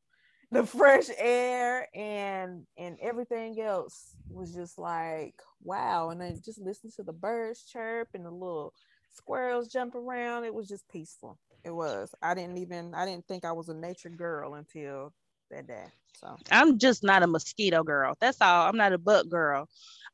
The 0.52 0.66
fresh 0.66 1.10
air 1.18 1.88
and 1.94 2.66
and 2.78 2.98
everything 3.02 3.60
else 3.60 4.16
was 4.30 4.54
just 4.54 4.78
like 4.78 5.36
wow. 5.62 6.10
And 6.10 6.22
then 6.22 6.40
just 6.44 6.60
listen 6.60 6.92
to 6.96 7.04
the 7.04 7.14
birds 7.14 7.64
chirp 7.64 8.10
and 8.14 8.26
the 8.26 8.32
little 8.32 8.74
squirrels 9.14 9.68
jump 9.68 9.96
around. 9.96 10.46
It 10.46 10.54
was 10.54 10.68
just 10.68 10.88
peaceful. 10.90 11.38
It 11.64 11.72
was. 11.72 12.14
I 12.22 12.34
didn't 12.34 12.58
even 12.60 12.94
I 12.94 13.06
didn't 13.06 13.28
think 13.28 13.44
I 13.44 13.52
was 13.52 13.70
a 13.70 13.74
nature 13.74 14.10
girl 14.10 14.54
until 14.54 15.14
that 15.52 15.68
day. 15.68 15.86
So 16.20 16.36
I'm 16.52 16.80
just 16.80 17.04
not 17.04 17.24
a 17.24 17.28
mosquito 17.28 17.84
girl. 17.84 18.16
That's 18.20 18.42
all. 18.42 18.68
I'm 18.68 18.78
not 18.78 18.94
a 18.94 18.98
bug 18.98 19.30
girl. 19.30 19.70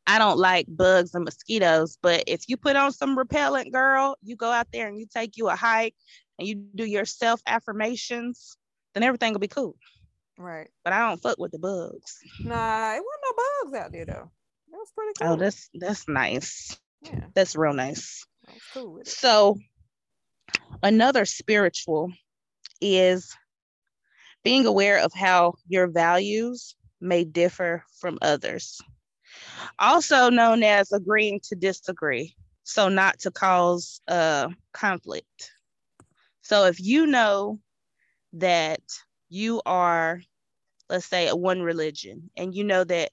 I 0.05 0.19
don't 0.19 0.37
like 0.37 0.65
bugs 0.67 1.15
and 1.15 1.23
mosquitoes, 1.23 1.97
but 2.01 2.25
if 2.27 2.49
you 2.49 2.57
put 2.57 2.75
on 2.75 2.91
some 2.91 3.17
repellent, 3.17 3.71
girl, 3.71 4.17
you 4.21 4.35
go 4.35 4.51
out 4.51 4.67
there 4.73 4.87
and 4.87 4.99
you 4.99 5.05
take 5.05 5.37
you 5.37 5.47
a 5.47 5.55
hike 5.55 5.95
and 6.39 6.47
you 6.47 6.55
do 6.55 6.85
your 6.85 7.05
self 7.05 7.41
affirmations, 7.45 8.57
then 8.93 9.03
everything 9.03 9.33
will 9.33 9.39
be 9.39 9.47
cool. 9.47 9.75
Right. 10.37 10.69
But 10.83 10.93
I 10.93 11.07
don't 11.07 11.21
fuck 11.21 11.37
with 11.37 11.51
the 11.51 11.59
bugs. 11.59 12.17
Nah, 12.39 12.93
it 12.95 13.03
wasn't 13.03 13.23
no 13.23 13.43
bugs 13.63 13.77
out 13.77 13.91
there 13.91 14.05
though. 14.05 14.31
That 14.71 14.77
was 14.77 14.91
pretty 14.95 15.13
oh, 15.21 15.25
cool. 15.25 15.33
Oh, 15.33 15.35
that's 15.37 15.69
that's 15.73 16.07
nice. 16.07 16.79
Yeah. 17.01 17.25
That's 17.33 17.55
real 17.55 17.73
nice. 17.73 18.25
That's 18.47 18.71
cool 18.73 18.99
so 19.05 19.57
another 20.81 21.25
spiritual 21.25 22.11
is 22.81 23.35
being 24.43 24.65
aware 24.65 24.99
of 24.99 25.13
how 25.13 25.53
your 25.67 25.87
values 25.87 26.75
may 26.99 27.23
differ 27.23 27.83
from 27.99 28.17
others. 28.21 28.81
Also 29.79 30.29
known 30.29 30.63
as 30.63 30.91
agreeing 30.91 31.39
to 31.43 31.55
disagree. 31.55 32.35
So 32.63 32.89
not 32.89 33.19
to 33.19 33.31
cause 33.31 34.01
uh, 34.07 34.49
conflict. 34.73 35.51
So 36.43 36.65
if 36.65 36.79
you 36.79 37.07
know 37.07 37.59
that 38.33 38.81
you 39.29 39.61
are, 39.65 40.21
let's 40.89 41.05
say, 41.05 41.29
one 41.29 41.61
religion, 41.61 42.29
and 42.37 42.53
you 42.53 42.63
know 42.63 42.83
that 42.83 43.11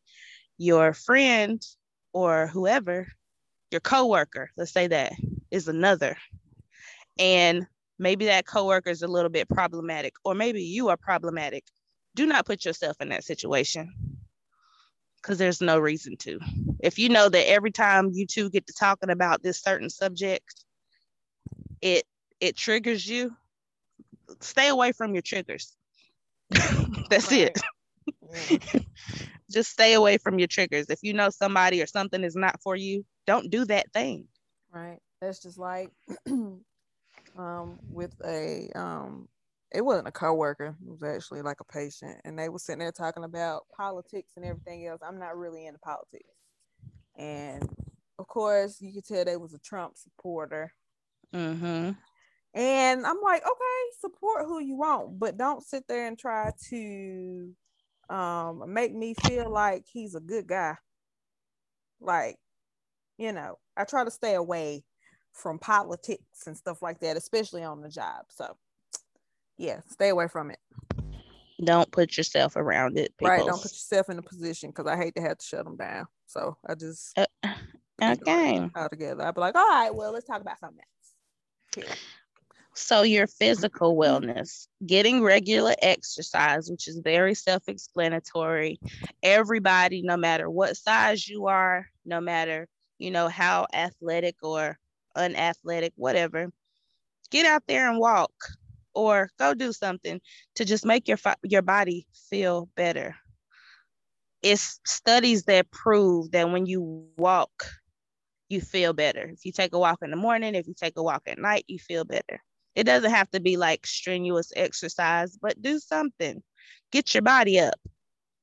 your 0.58 0.92
friend 0.92 1.64
or 2.12 2.48
whoever, 2.48 3.06
your 3.70 3.80
coworker, 3.80 4.50
let's 4.56 4.72
say 4.72 4.88
that, 4.88 5.12
is 5.50 5.68
another, 5.68 6.16
and 7.18 7.66
maybe 7.98 8.26
that 8.26 8.46
coworker 8.46 8.90
is 8.90 9.02
a 9.02 9.08
little 9.08 9.30
bit 9.30 9.48
problematic, 9.48 10.14
or 10.24 10.34
maybe 10.34 10.62
you 10.62 10.88
are 10.88 10.96
problematic, 10.96 11.64
do 12.16 12.26
not 12.26 12.46
put 12.46 12.64
yourself 12.64 12.96
in 13.00 13.10
that 13.10 13.24
situation 13.24 13.92
because 15.22 15.38
there's 15.38 15.60
no 15.60 15.78
reason 15.78 16.16
to. 16.16 16.40
If 16.80 16.98
you 16.98 17.08
know 17.08 17.28
that 17.28 17.48
every 17.48 17.70
time 17.70 18.10
you 18.12 18.26
two 18.26 18.50
get 18.50 18.66
to 18.66 18.72
talking 18.72 19.10
about 19.10 19.42
this 19.42 19.62
certain 19.62 19.90
subject, 19.90 20.64
it 21.80 22.04
it 22.40 22.57
triggers 22.57 23.07
you, 23.07 23.37
stay 24.40 24.68
away 24.68 24.92
from 24.92 25.14
your 25.14 25.22
triggers. 25.22 25.76
That's 27.11 27.31
right. 27.31 27.57
it. 27.57 27.61
Yeah. 28.48 28.59
Just 29.50 29.72
stay 29.72 29.94
away 29.94 30.16
from 30.16 30.38
your 30.38 30.46
triggers. 30.46 30.88
If 30.88 31.00
you 31.03 31.12
know 31.12 31.31
somebody 31.31 31.83
or 31.83 31.87
something 31.87 32.22
is 32.22 32.37
not 32.37 32.61
for 32.62 32.76
you, 32.76 33.05
don't 33.26 33.50
do 33.50 33.64
that 33.64 33.92
thing. 33.92 34.29
Right. 34.72 34.98
That's 35.20 35.42
just 35.42 35.59
like 35.59 35.90
um 36.29 37.79
with 37.90 38.14
a 38.24 38.70
um 38.74 39.29
it 39.72 39.83
wasn't 39.83 40.09
a 40.09 40.12
coworker, 40.12 40.76
it 40.85 40.90
was 40.90 41.03
actually 41.03 41.42
like 41.42 41.61
a 41.61 41.72
patient, 41.72 42.18
and 42.24 42.38
they 42.38 42.48
were 42.48 42.59
sitting 42.59 42.81
there 42.81 42.92
talking 42.92 43.24
about 43.24 43.66
politics 43.76 44.33
and 44.37 44.44
everything 44.44 44.87
else. 44.87 45.00
I'm 45.03 45.18
not 45.18 45.37
really 45.37 45.66
into 45.66 45.79
politics. 45.79 46.35
And 47.16 47.68
of 48.18 48.26
course, 48.26 48.81
you 48.81 48.92
could 48.92 49.07
tell 49.07 49.24
they 49.24 49.37
was 49.37 49.55
a 49.55 49.59
Trump 49.59 49.96
supporter. 49.96 50.72
Mm-hmm. 51.35 51.90
And 52.52 53.06
I'm 53.06 53.20
like, 53.22 53.42
okay, 53.42 53.98
support 54.00 54.46
who 54.46 54.60
you 54.60 54.76
want, 54.76 55.18
but 55.18 55.38
don't 55.38 55.62
sit 55.62 55.84
there 55.86 56.06
and 56.06 56.18
try 56.18 56.50
to 56.70 57.52
um, 58.08 58.64
make 58.66 58.92
me 58.92 59.14
feel 59.26 59.48
like 59.48 59.84
he's 59.90 60.16
a 60.16 60.20
good 60.20 60.48
guy. 60.48 60.74
Like, 62.00 62.36
you 63.18 63.32
know, 63.32 63.58
I 63.76 63.84
try 63.84 64.04
to 64.04 64.10
stay 64.10 64.34
away 64.34 64.82
from 65.32 65.58
politics 65.60 66.46
and 66.46 66.56
stuff 66.56 66.82
like 66.82 67.00
that, 67.00 67.16
especially 67.16 67.62
on 67.62 67.82
the 67.82 67.88
job. 67.88 68.24
So, 68.30 68.56
yeah, 69.56 69.80
stay 69.88 70.08
away 70.08 70.26
from 70.26 70.50
it. 70.50 70.58
Don't 71.62 71.90
put 71.92 72.16
yourself 72.16 72.56
around 72.56 72.98
it. 72.98 73.16
Peoples. 73.16 73.38
Right. 73.38 73.46
Don't 73.46 73.62
put 73.62 73.72
yourself 73.72 74.08
in 74.08 74.18
a 74.18 74.22
position 74.22 74.70
because 74.70 74.86
I 74.86 74.96
hate 74.96 75.14
to 75.16 75.20
have 75.20 75.38
to 75.38 75.46
shut 75.46 75.64
them 75.64 75.76
down. 75.76 76.06
So 76.26 76.56
I 76.66 76.74
just 76.74 77.16
uh, 77.18 77.26
okay 78.02 78.70
all 78.74 78.88
together. 78.88 79.22
I'd 79.22 79.34
be 79.34 79.40
like, 79.40 79.54
all 79.54 79.68
right, 79.68 79.94
well, 79.94 80.12
let's 80.12 80.26
talk 80.26 80.40
about 80.40 80.58
something 80.58 80.78
else. 80.80 81.86
Here. 81.86 81.96
So, 82.80 83.02
your 83.02 83.26
physical 83.26 83.94
mm-hmm. 83.94 84.30
wellness, 84.30 84.66
getting 84.84 85.22
regular 85.22 85.74
exercise, 85.82 86.70
which 86.70 86.88
is 86.88 86.98
very 87.04 87.34
self 87.34 87.68
explanatory. 87.68 88.80
Everybody, 89.22 90.02
no 90.02 90.16
matter 90.16 90.48
what 90.48 90.76
size 90.76 91.28
you 91.28 91.46
are, 91.46 91.86
no 92.04 92.20
matter, 92.20 92.66
you 92.98 93.10
know, 93.10 93.28
how 93.28 93.66
athletic 93.72 94.36
or 94.42 94.78
unathletic, 95.14 95.92
whatever, 95.96 96.50
get 97.30 97.46
out 97.46 97.62
there 97.68 97.88
and 97.88 97.98
walk 97.98 98.32
or 98.94 99.30
go 99.38 99.54
do 99.54 99.72
something 99.72 100.20
to 100.54 100.64
just 100.64 100.84
make 100.86 101.06
your 101.06 101.18
your 101.44 101.62
body 101.62 102.06
feel 102.30 102.68
better. 102.76 103.14
It's 104.42 104.80
studies 104.86 105.44
that 105.44 105.70
prove 105.70 106.30
that 106.30 106.50
when 106.50 106.64
you 106.64 107.06
walk, 107.18 107.66
you 108.48 108.62
feel 108.62 108.94
better. 108.94 109.28
If 109.28 109.44
you 109.44 109.52
take 109.52 109.74
a 109.74 109.78
walk 109.78 109.98
in 110.02 110.10
the 110.10 110.16
morning, 110.16 110.54
if 110.54 110.66
you 110.66 110.74
take 110.74 110.96
a 110.96 111.02
walk 111.02 111.24
at 111.26 111.38
night, 111.38 111.64
you 111.68 111.78
feel 111.78 112.04
better. 112.04 112.40
It 112.74 112.85
doesn't 112.85 113.11
have 113.11 113.30
to 113.33 113.40
be 113.40 113.56
like 113.56 113.87
strenuous 113.87 114.52
exercise, 114.54 115.37
but 115.37 115.61
do 115.61 115.78
something. 115.78 116.42
Get 116.92 117.14
your 117.14 117.22
body 117.22 117.61
up. 117.61 117.74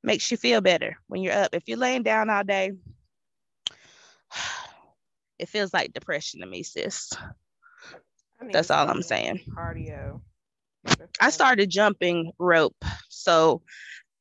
Makes 0.04 0.32
you 0.32 0.38
feel 0.38 0.62
better 0.62 0.98
when 1.08 1.22
you're 1.22 1.34
up. 1.34 1.50
If 1.54 1.64
you're 1.68 1.78
laying 1.78 2.04
down 2.04 2.30
all 2.30 2.44
day, 2.44 2.72
it 5.40 5.50
feels 5.50 5.74
like 5.74 5.94
depression 5.94 6.42
to 6.42 6.46
me, 6.46 6.64
sis. 6.64 7.12
That's 8.52 8.72
all 8.72 8.90
I'm 8.90 9.02
saying. 9.02 9.42
Cardio. 9.50 10.22
I 11.20 11.32
started 11.32 11.70
jumping 11.70 12.32
rope. 12.38 12.76
So 13.10 13.64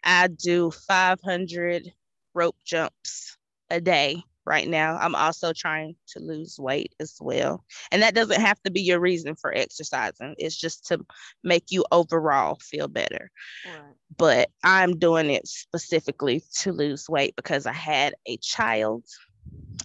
I 0.03 0.29
do 0.29 0.71
500 0.71 1.93
rope 2.35 2.57
jumps 2.65 3.37
a 3.71 3.81
day 3.81 4.23
right 4.47 4.69
now. 4.69 4.97
I'm 4.97 5.15
also 5.15 5.53
trying 5.53 5.97
to 6.09 6.21
lose 6.21 6.59
weight 6.59 6.95
as 7.01 7.17
well. 7.21 7.65
And 7.91 8.03
that 8.03 8.15
doesn't 8.15 8.41
have 8.41 8.63
to 8.63 8.71
be 8.71 8.81
your 8.81 9.01
reason 9.01 9.35
for 9.35 9.53
exercising, 9.55 10.35
it's 10.39 10.57
just 10.57 10.87
to 10.87 11.05
make 11.43 11.71
you 11.71 11.85
overall 11.93 12.59
feel 12.63 12.89
better. 12.89 13.31
Right. 13.67 13.95
But 14.17 14.51
I'm 14.63 14.99
doing 14.99 15.31
it 15.31 15.47
specifically 15.47 16.43
to 16.61 16.73
lose 16.73 17.09
weight 17.09 17.35
because 17.37 17.67
I 17.67 17.73
had 17.73 18.15
a 18.27 18.37
child 18.39 19.05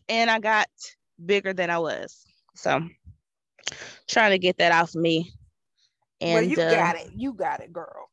and 0.07 0.29
I 0.29 0.39
got 0.39 0.67
bigger 1.25 1.53
than 1.53 1.69
I 1.69 1.79
was. 1.79 2.25
So 2.55 2.81
trying 4.07 4.31
to 4.31 4.39
get 4.39 4.57
that 4.57 4.71
off 4.71 4.93
me. 4.93 5.33
And 6.19 6.33
well, 6.33 6.43
you 6.43 6.63
uh, 6.63 6.75
got 6.75 6.95
it. 6.97 7.11
You 7.15 7.33
got 7.33 7.61
it, 7.61 7.73
girl. 7.73 8.09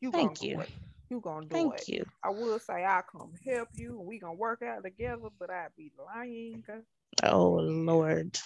You 0.00 0.10
thank 0.10 0.42
you. 0.42 0.60
It. 0.60 0.70
You 1.12 1.20
gonna 1.20 1.44
do 1.44 1.54
thank 1.54 1.74
it. 1.74 1.88
you. 1.88 2.04
I 2.24 2.30
will 2.30 2.58
say 2.58 2.84
I'll 2.84 3.02
come 3.02 3.34
help 3.44 3.68
you 3.74 3.98
and 3.98 4.08
we 4.08 4.18
gonna 4.18 4.32
work 4.32 4.62
out 4.62 4.82
together, 4.82 5.28
but 5.38 5.50
I'd 5.50 5.68
be 5.76 5.92
lying. 5.98 6.64
Oh 7.22 7.50
Lord. 7.60 8.38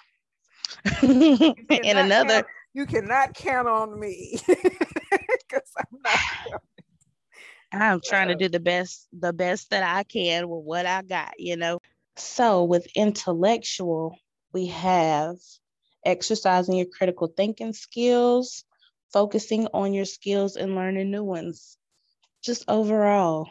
and 1.01 1.55
another 1.71 2.43
count, 2.43 2.47
you 2.75 2.87
cannot 2.87 3.35
count 3.35 3.69
on 3.69 4.01
me 4.01 4.41
because 4.49 5.71
I'm 5.79 6.01
not 6.03 6.19
I'm 7.71 8.01
trying 8.05 8.27
to 8.29 8.35
do 8.35 8.49
the 8.49 8.59
best 8.59 9.07
the 9.17 9.33
best 9.33 9.71
that 9.71 9.85
I 9.85 10.03
can 10.03 10.49
with 10.49 10.65
what 10.65 10.87
I 10.87 11.03
got, 11.03 11.35
you 11.39 11.57
know. 11.57 11.79
So 12.17 12.65
with 12.65 12.89
intellectual, 12.97 14.19
we 14.53 14.67
have 14.67 15.37
exercising 16.05 16.79
your 16.79 16.89
critical 16.93 17.29
thinking 17.29 17.75
skills, 17.75 18.65
focusing 19.13 19.69
on 19.73 19.95
your 19.95 20.05
skills 20.05 20.57
and 20.57 20.75
learning 20.75 21.13
new 21.13 21.23
ones. 21.23 21.79
Just 22.47 22.65
overall, 22.69 23.51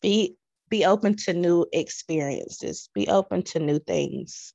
be 0.00 0.36
be 0.70 0.86
open 0.86 1.16
to 1.16 1.34
new 1.34 1.66
experiences, 1.72 2.88
be 2.94 3.08
open 3.08 3.42
to 3.42 3.58
new 3.58 3.78
things. 3.78 4.54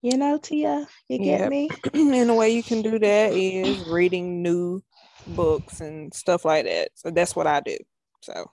You 0.00 0.16
know, 0.16 0.38
Tia, 0.38 0.88
you 1.08 1.18
get 1.18 1.40
yep. 1.40 1.50
me? 1.50 1.70
and 1.92 2.30
the 2.30 2.34
way 2.34 2.50
you 2.50 2.62
can 2.62 2.80
do 2.80 2.98
that 2.98 3.32
is 3.32 3.78
reading 3.88 4.42
new 4.42 4.82
books 5.26 5.80
and 5.82 6.14
stuff 6.14 6.46
like 6.46 6.64
that. 6.64 6.88
So 6.94 7.10
that's 7.10 7.36
what 7.36 7.46
I 7.46 7.60
do. 7.60 7.76
So 8.22 8.50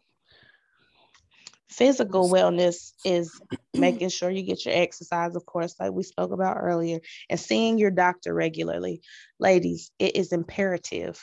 Physical 1.69 2.29
wellness 2.29 2.93
is 3.03 3.41
making 3.73 4.09
sure 4.09 4.29
you 4.29 4.43
get 4.43 4.65
your 4.65 4.75
exercise, 4.75 5.35
of 5.35 5.45
course, 5.45 5.75
like 5.79 5.91
we 5.91 6.03
spoke 6.03 6.31
about 6.31 6.57
earlier, 6.59 6.99
and 7.29 7.39
seeing 7.39 7.77
your 7.77 7.91
doctor 7.91 8.33
regularly. 8.33 9.01
Ladies, 9.39 9.91
it 9.99 10.15
is 10.15 10.31
imperative 10.31 11.21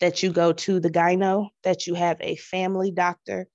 that 0.00 0.22
you 0.22 0.32
go 0.32 0.52
to 0.52 0.80
the 0.80 0.90
gyno, 0.90 1.48
that 1.62 1.86
you 1.86 1.94
have 1.94 2.16
a 2.20 2.36
family 2.36 2.90
doctor 2.90 3.46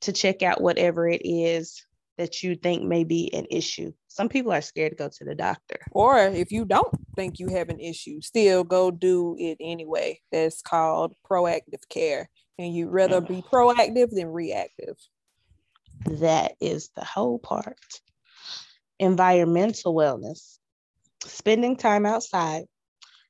to 0.00 0.12
check 0.12 0.42
out 0.42 0.60
whatever 0.60 1.08
it 1.08 1.22
is 1.24 1.84
that 2.18 2.42
you 2.42 2.54
think 2.56 2.82
may 2.82 3.04
be 3.04 3.32
an 3.34 3.46
issue. 3.50 3.92
Some 4.08 4.28
people 4.28 4.52
are 4.52 4.62
scared 4.62 4.92
to 4.92 4.96
go 4.96 5.10
to 5.10 5.24
the 5.24 5.34
doctor. 5.34 5.78
Or 5.90 6.18
if 6.18 6.50
you 6.50 6.64
don't 6.64 6.92
think 7.14 7.38
you 7.38 7.48
have 7.48 7.68
an 7.68 7.80
issue, 7.80 8.20
still 8.22 8.64
go 8.64 8.90
do 8.90 9.36
it 9.38 9.58
anyway. 9.60 10.20
That's 10.32 10.62
called 10.62 11.14
proactive 11.30 11.86
care. 11.90 12.30
And 12.58 12.74
you'd 12.74 12.88
rather 12.88 13.20
be 13.20 13.42
mm-hmm. 13.42 13.54
proactive 13.54 14.10
than 14.10 14.28
reactive. 14.28 14.96
That 16.06 16.52
is 16.60 16.90
the 16.96 17.04
whole 17.04 17.38
part. 17.38 17.78
Environmental 18.98 19.94
wellness, 19.94 20.56
spending 21.24 21.76
time 21.76 22.06
outside, 22.06 22.64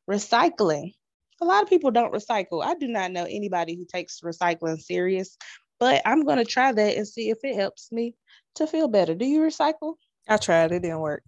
recycling. 0.09 0.95
A 1.40 1.44
lot 1.44 1.62
of 1.62 1.68
people 1.68 1.90
don't 1.90 2.12
recycle. 2.12 2.64
I 2.64 2.75
do 2.75 2.88
not 2.88 3.12
know 3.12 3.25
anybody 3.25 3.77
who 3.77 3.85
takes 3.85 4.20
recycling 4.20 4.81
serious, 4.81 5.37
but 5.79 6.03
I'm 6.05 6.25
going 6.25 6.38
to 6.38 6.44
try 6.44 6.72
that 6.72 6.96
and 6.96 7.07
see 7.07 7.31
if 7.31 7.38
it 7.42 7.57
helps 7.57 7.92
me 7.92 8.14
to 8.55 8.66
feel 8.66 8.88
better. 8.88 9.14
Do 9.14 9.27
you 9.27 9.40
recycle? 9.40 9.94
I 10.29 10.38
tried, 10.38 10.72
it 10.72 10.81
didn't 10.81 11.01
work. 11.01 11.22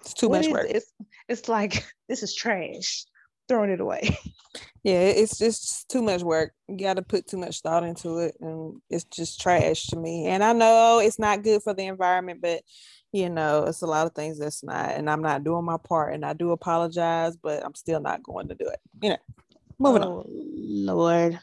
It's 0.00 0.14
too 0.14 0.28
what 0.28 0.42
much 0.42 0.50
work. 0.50 0.66
It? 0.70 0.76
It's, 0.76 0.92
it's 1.28 1.48
like 1.48 1.84
this 2.08 2.22
is 2.22 2.34
trash 2.34 3.04
throwing 3.48 3.70
it 3.70 3.80
away. 3.80 4.16
Yeah, 4.82 5.00
it's 5.00 5.36
just 5.36 5.88
too 5.88 6.00
much 6.00 6.22
work. 6.22 6.52
You 6.68 6.78
got 6.78 6.94
to 6.94 7.02
put 7.02 7.26
too 7.26 7.38
much 7.38 7.60
thought 7.60 7.82
into 7.82 8.18
it, 8.18 8.36
and 8.40 8.80
it's 8.88 9.02
just 9.02 9.40
trash 9.40 9.88
to 9.88 9.96
me. 9.96 10.28
And 10.28 10.44
I 10.44 10.52
know 10.52 11.00
it's 11.00 11.18
not 11.18 11.42
good 11.42 11.60
for 11.64 11.74
the 11.74 11.86
environment, 11.86 12.40
but 12.40 12.62
you 13.16 13.30
know, 13.30 13.64
it's 13.64 13.82
a 13.82 13.86
lot 13.86 14.06
of 14.06 14.14
things 14.14 14.38
that's 14.38 14.62
not. 14.62 14.90
And 14.90 15.08
I'm 15.08 15.22
not 15.22 15.44
doing 15.44 15.64
my 15.64 15.78
part, 15.78 16.14
and 16.14 16.24
I 16.24 16.34
do 16.34 16.50
apologize, 16.50 17.36
but 17.36 17.64
I'm 17.64 17.74
still 17.74 18.00
not 18.00 18.22
going 18.22 18.48
to 18.48 18.54
do 18.54 18.68
it. 18.68 18.80
You 19.00 19.10
know, 19.10 19.16
moving 19.78 20.04
oh, 20.04 20.18
on. 20.18 20.24
Lord, 20.28 21.40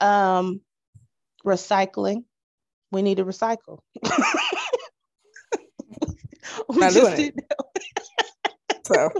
um, 0.00 0.60
recycling. 1.44 2.24
We 2.90 3.02
need 3.02 3.18
to 3.18 3.24
recycle. 3.24 3.80
not 6.70 6.92
doing 6.92 7.14
it. 7.18 7.34
so 8.84 9.10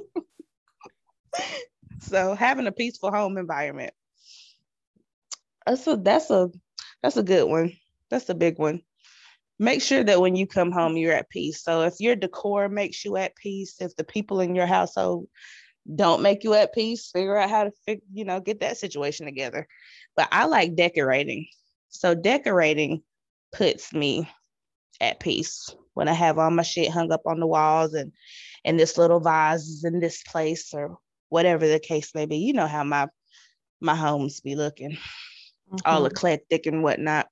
so 2.01 2.35
having 2.35 2.67
a 2.67 2.73
peaceful 2.73 3.11
home 3.11 3.39
environment. 3.39 3.93
That's 5.67 5.87
a 5.87 5.97
that's 5.97 6.31
a 6.31 6.51
that's 7.03 7.17
a 7.17 7.23
good 7.23 7.49
one. 7.49 7.73
That's 8.11 8.29
a 8.29 8.35
big 8.35 8.59
one. 8.59 8.83
Make 9.63 9.81
sure 9.81 10.03
that 10.03 10.21
when 10.21 10.35
you 10.35 10.49
come 10.49 10.73
home, 10.73 10.97
you're 10.97 11.13
at 11.13 11.31
peace. 11.31 11.63
So 11.63 11.83
if 11.83 12.01
your 12.01 12.17
decor 12.17 12.69
makes 12.69 13.05
you 13.05 13.17
at 13.17 13.37
peace, 13.37 13.81
if 13.81 13.95
the 13.95 14.03
people 14.03 14.41
in 14.41 14.57
your 14.57 14.67
household 14.67 15.29
don't 15.95 16.21
make 16.21 16.43
you 16.43 16.53
at 16.55 16.75
peace, 16.75 17.11
figure 17.13 17.37
out 17.37 17.49
how 17.49 17.65
to 17.65 17.73
fig- 17.87 18.03
you 18.13 18.25
know, 18.25 18.41
get 18.41 18.59
that 18.59 18.77
situation 18.77 19.25
together. 19.25 19.69
But 20.17 20.27
I 20.33 20.47
like 20.47 20.75
decorating. 20.75 21.47
So 21.91 22.13
decorating 22.13 23.05
puts 23.53 23.93
me 23.93 24.29
at 25.01 25.21
peace 25.21 25.73
when 25.95 26.09
I 26.09 26.13
have 26.13 26.41
all 26.41 26.51
my 26.51 26.65
shit 26.65 26.91
hung 26.91 27.13
up 27.13 27.23
on 27.27 27.39
the 27.39 27.47
walls 27.47 27.95
and 27.95 28.11
and 28.65 28.81
this 28.81 28.99
little 28.99 29.21
vase 29.21 29.63
is 29.63 29.85
in 29.85 30.01
this 30.01 30.25
place 30.25 30.75
or 30.75 30.99
whatever 31.29 31.69
the 31.69 31.79
case 31.79 32.17
may 32.17 32.27
be. 32.27 32.39
You 32.39 32.53
know 32.53 32.67
how 32.67 32.83
my 32.83 33.07
my 33.81 33.95
homes 33.95 34.41
be 34.41 34.57
looking, 34.57 34.91
mm-hmm. 34.91 35.77
all 35.85 36.05
eclectic 36.07 36.67
and 36.67 36.83
whatnot. 36.83 37.29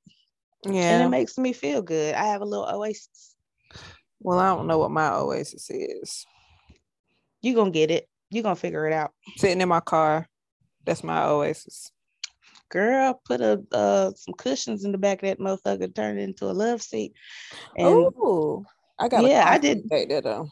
Yeah, 0.64 0.96
and 0.96 1.04
it 1.04 1.08
makes 1.08 1.38
me 1.38 1.52
feel 1.52 1.82
good. 1.82 2.14
I 2.14 2.24
have 2.24 2.42
a 2.42 2.46
little 2.46 2.68
oasis. 2.68 3.34
Well, 4.20 4.38
I 4.38 4.54
don't 4.54 4.66
know 4.66 4.78
what 4.78 4.90
my 4.90 5.14
oasis 5.14 5.70
is. 5.70 6.26
You're 7.40 7.54
gonna 7.54 7.70
get 7.70 7.90
it. 7.90 8.08
You're 8.30 8.42
gonna 8.42 8.56
figure 8.56 8.86
it 8.86 8.92
out. 8.92 9.12
Sitting 9.36 9.60
in 9.60 9.68
my 9.68 9.80
car. 9.80 10.28
That's 10.84 11.02
my 11.02 11.24
oasis. 11.24 11.90
Girl, 12.70 13.20
put 13.24 13.40
a 13.40 13.62
uh, 13.72 14.12
some 14.14 14.34
cushions 14.34 14.84
in 14.84 14.92
the 14.92 14.98
back 14.98 15.22
of 15.22 15.28
that 15.28 15.40
motherfucker, 15.40 15.94
turn 15.94 16.18
it 16.18 16.22
into 16.22 16.44
a 16.44 16.52
love 16.52 16.82
seat. 16.82 17.14
Oh, 17.78 18.64
I 18.98 19.08
got. 19.08 19.24
Yeah, 19.24 19.44
I 19.46 19.58
did. 19.58 19.88
That 19.88 20.20
though. 20.22 20.48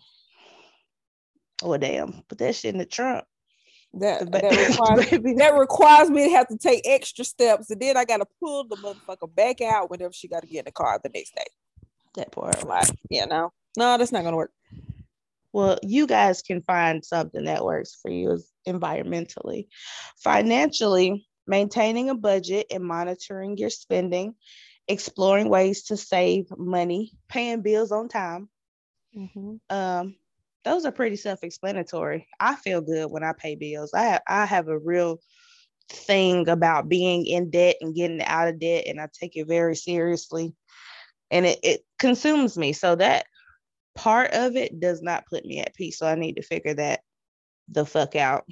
Oh 1.62 1.76
damn! 1.76 2.22
Put 2.28 2.38
that 2.38 2.54
shit 2.54 2.74
in 2.74 2.78
the 2.78 2.86
trunk. 2.86 3.24
That 3.94 4.30
that 4.32 4.42
requires, 4.68 5.10
that 5.38 5.54
requires 5.58 6.10
me 6.10 6.28
to 6.28 6.30
have 6.36 6.48
to 6.48 6.58
take 6.58 6.82
extra 6.84 7.24
steps, 7.24 7.70
and 7.70 7.80
then 7.80 7.96
I 7.96 8.04
got 8.04 8.18
to 8.18 8.26
pull 8.40 8.64
the 8.64 8.76
motherfucker 8.76 9.34
back 9.34 9.60
out 9.60 9.90
whenever 9.90 10.12
she 10.12 10.28
got 10.28 10.42
to 10.42 10.46
get 10.46 10.60
in 10.60 10.64
the 10.66 10.72
car 10.72 11.00
the 11.02 11.10
next 11.14 11.34
day. 11.34 11.46
That 12.14 12.32
part, 12.32 12.66
like, 12.66 12.88
yeah, 13.10 13.24
no, 13.24 13.52
no, 13.76 13.96
that's 13.96 14.12
not 14.12 14.24
gonna 14.24 14.36
work. 14.36 14.52
Well, 15.52 15.78
you 15.82 16.06
guys 16.06 16.42
can 16.42 16.62
find 16.62 17.04
something 17.04 17.44
that 17.44 17.64
works 17.64 17.98
for 18.00 18.10
you 18.10 18.38
environmentally, 18.66 19.68
financially, 20.22 21.26
maintaining 21.46 22.10
a 22.10 22.14
budget 22.14 22.66
and 22.70 22.84
monitoring 22.84 23.56
your 23.56 23.70
spending, 23.70 24.34
exploring 24.86 25.48
ways 25.48 25.84
to 25.84 25.96
save 25.96 26.46
money, 26.56 27.12
paying 27.28 27.62
bills 27.62 27.90
on 27.90 28.08
time. 28.08 28.48
Mm-hmm. 29.16 29.56
Um, 29.70 30.16
those 30.64 30.84
are 30.84 30.92
pretty 30.92 31.16
self-explanatory. 31.16 32.26
I 32.40 32.56
feel 32.56 32.80
good 32.80 33.10
when 33.10 33.24
I 33.24 33.32
pay 33.32 33.54
bills. 33.54 33.92
I 33.94 34.02
have, 34.02 34.22
I 34.26 34.44
have 34.44 34.68
a 34.68 34.78
real 34.78 35.20
thing 35.90 36.48
about 36.48 36.88
being 36.88 37.24
in 37.24 37.50
debt 37.50 37.76
and 37.80 37.94
getting 37.94 38.22
out 38.22 38.48
of 38.48 38.60
debt, 38.60 38.84
and 38.86 39.00
I 39.00 39.08
take 39.12 39.36
it 39.36 39.46
very 39.46 39.74
seriously, 39.74 40.54
and 41.30 41.46
it, 41.46 41.58
it 41.62 41.80
consumes 41.98 42.58
me. 42.58 42.72
So 42.72 42.94
that 42.96 43.26
part 43.94 44.32
of 44.32 44.56
it 44.56 44.78
does 44.80 45.00
not 45.00 45.26
put 45.26 45.44
me 45.44 45.60
at 45.60 45.74
peace. 45.74 45.98
So 45.98 46.06
I 46.06 46.14
need 46.14 46.36
to 46.36 46.42
figure 46.42 46.74
that 46.74 47.00
the 47.68 47.86
fuck 47.86 48.16
out, 48.16 48.44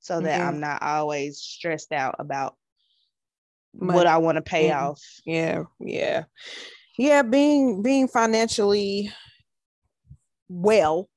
so 0.00 0.20
that 0.20 0.40
mm-hmm. 0.40 0.48
I'm 0.48 0.60
not 0.60 0.82
always 0.82 1.38
stressed 1.38 1.92
out 1.92 2.16
about 2.18 2.56
Money. 3.74 3.94
what 3.94 4.06
I 4.06 4.18
want 4.18 4.36
to 4.36 4.42
pay 4.42 4.66
yeah. 4.68 4.88
off. 4.88 5.00
Yeah, 5.24 5.62
yeah, 5.78 6.24
yeah. 6.98 7.22
Being 7.22 7.82
being 7.82 8.08
financially 8.08 9.12
well 10.48 11.08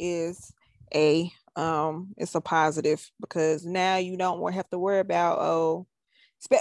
is 0.00 0.52
a 0.94 1.30
um 1.56 2.14
it's 2.16 2.34
a 2.34 2.40
positive 2.40 3.10
because 3.20 3.64
now 3.64 3.96
you 3.96 4.16
don't 4.16 4.52
have 4.52 4.68
to 4.70 4.78
worry 4.78 5.00
about 5.00 5.38
oh 5.40 5.86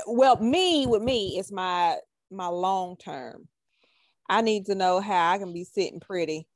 well 0.08 0.36
me 0.38 0.86
with 0.86 1.02
me 1.02 1.38
it's 1.38 1.52
my 1.52 1.96
my 2.30 2.48
long 2.48 2.98
term 2.98 3.48
I 4.30 4.42
need 4.42 4.68
to 4.68 4.76
know 4.76 5.00
how 5.00 5.32
I 5.32 5.40
can 5.40 5.52
be 5.52 5.64
sitting 5.64 6.00
pretty 6.00 6.48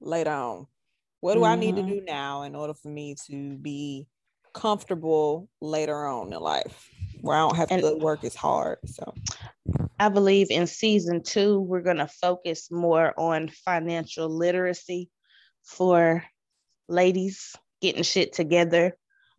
later 0.00 0.32
on. 0.32 0.66
What 1.20 1.34
do 1.34 1.40
mm-hmm. 1.40 1.52
I 1.52 1.54
need 1.54 1.76
to 1.76 1.82
mm-hmm. 1.82 1.90
do 1.90 2.04
now 2.04 2.42
in 2.42 2.56
order 2.56 2.74
for 2.74 2.88
me 2.88 3.14
to 3.28 3.56
be 3.56 4.08
comfortable 4.52 5.48
later 5.60 6.06
on 6.06 6.32
in 6.32 6.40
life 6.40 6.90
where 7.20 7.36
I 7.36 7.40
don't 7.40 7.56
have 7.56 7.70
and 7.70 7.82
to 7.82 7.94
work 7.96 8.24
as 8.24 8.34
hard? 8.34 8.78
So 8.86 9.14
I 10.00 10.08
believe 10.08 10.50
in 10.50 10.66
season 10.66 11.22
two, 11.22 11.60
we're 11.60 11.82
going 11.82 11.98
to 11.98 12.08
focus 12.08 12.68
more 12.70 13.14
on 13.18 13.48
financial 13.48 14.28
literacy 14.28 15.08
for 15.68 16.24
ladies 16.88 17.54
getting 17.80 18.02
shit 18.02 18.32
together 18.32 18.96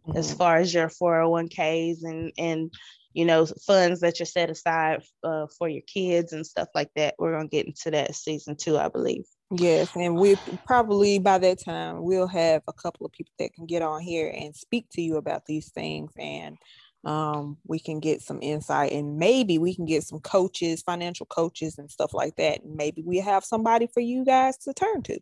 mm-hmm. 0.08 0.18
as 0.18 0.34
far 0.34 0.58
as 0.58 0.74
your 0.74 0.88
401ks 0.88 2.04
and, 2.04 2.32
and, 2.38 2.74
you 3.14 3.26
know, 3.26 3.46
funds 3.66 4.02
that 4.02 4.20
you're 4.20 4.26
set 4.26 4.50
aside 4.50 5.02
uh, 5.24 5.48
for 5.58 5.68
your 5.68 5.82
kids 5.82 6.32
and 6.32 6.46
stuff 6.46 6.70
like 6.76 6.92
that. 6.96 7.16
We're 7.18 7.34
going 7.34 7.50
to 7.50 7.56
get 7.56 7.66
into 7.66 7.92
that 7.92 8.16
season 8.16 8.56
two, 8.56 8.78
I 8.78 8.88
believe. 8.88 9.26
Yes, 9.52 9.90
and 9.96 10.16
we 10.16 10.38
probably 10.68 11.18
by 11.18 11.40
that 11.40 11.64
time 11.66 12.04
we'll 12.04 12.28
have 12.28 12.62
a 12.68 12.74
couple 12.74 13.08
of 13.08 13.12
people 13.12 13.34
that 13.40 13.52
can 13.54 13.66
get 13.66 13.82
on 13.82 14.00
here 14.02 14.32
and 14.36 14.56
speak 14.56 14.86
to 14.92 15.02
you 15.02 15.18
about 15.18 15.48
these 15.48 15.72
things 15.72 16.12
and 16.20 16.56
um, 17.04 17.58
we 17.66 17.80
can 17.80 18.00
get 18.00 18.22
some 18.22 18.40
insight 18.42 18.92
and 18.92 19.18
maybe 19.18 19.58
we 19.58 19.74
can 19.74 19.86
get 19.86 20.04
some 20.04 20.20
coaches, 20.20 20.84
financial 20.84 21.26
coaches, 21.26 21.78
and 21.78 21.90
stuff 21.90 22.14
like 22.14 22.36
that. 22.36 22.64
And 22.64 22.76
maybe 22.76 23.04
we 23.04 23.18
have 23.18 23.44
somebody 23.44 23.88
for 23.92 24.02
you 24.02 24.26
guys 24.26 24.58
to 24.60 24.74
turn 24.74 25.02
to. 25.04 25.20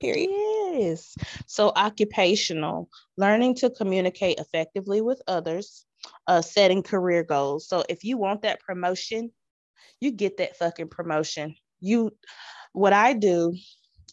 Period. 0.00 0.30
Yes. 0.30 1.14
So, 1.46 1.72
occupational, 1.74 2.88
learning 3.16 3.56
to 3.56 3.70
communicate 3.70 4.38
effectively 4.38 5.00
with 5.00 5.20
others, 5.26 5.84
uh, 6.26 6.40
setting 6.40 6.82
career 6.82 7.24
goals. 7.24 7.66
So, 7.66 7.84
if 7.88 8.04
you 8.04 8.16
want 8.16 8.42
that 8.42 8.60
promotion, 8.60 9.32
you 10.00 10.12
get 10.12 10.36
that 10.36 10.56
fucking 10.56 10.88
promotion. 10.88 11.56
You, 11.80 12.12
what 12.72 12.92
I 12.92 13.12
do 13.12 13.54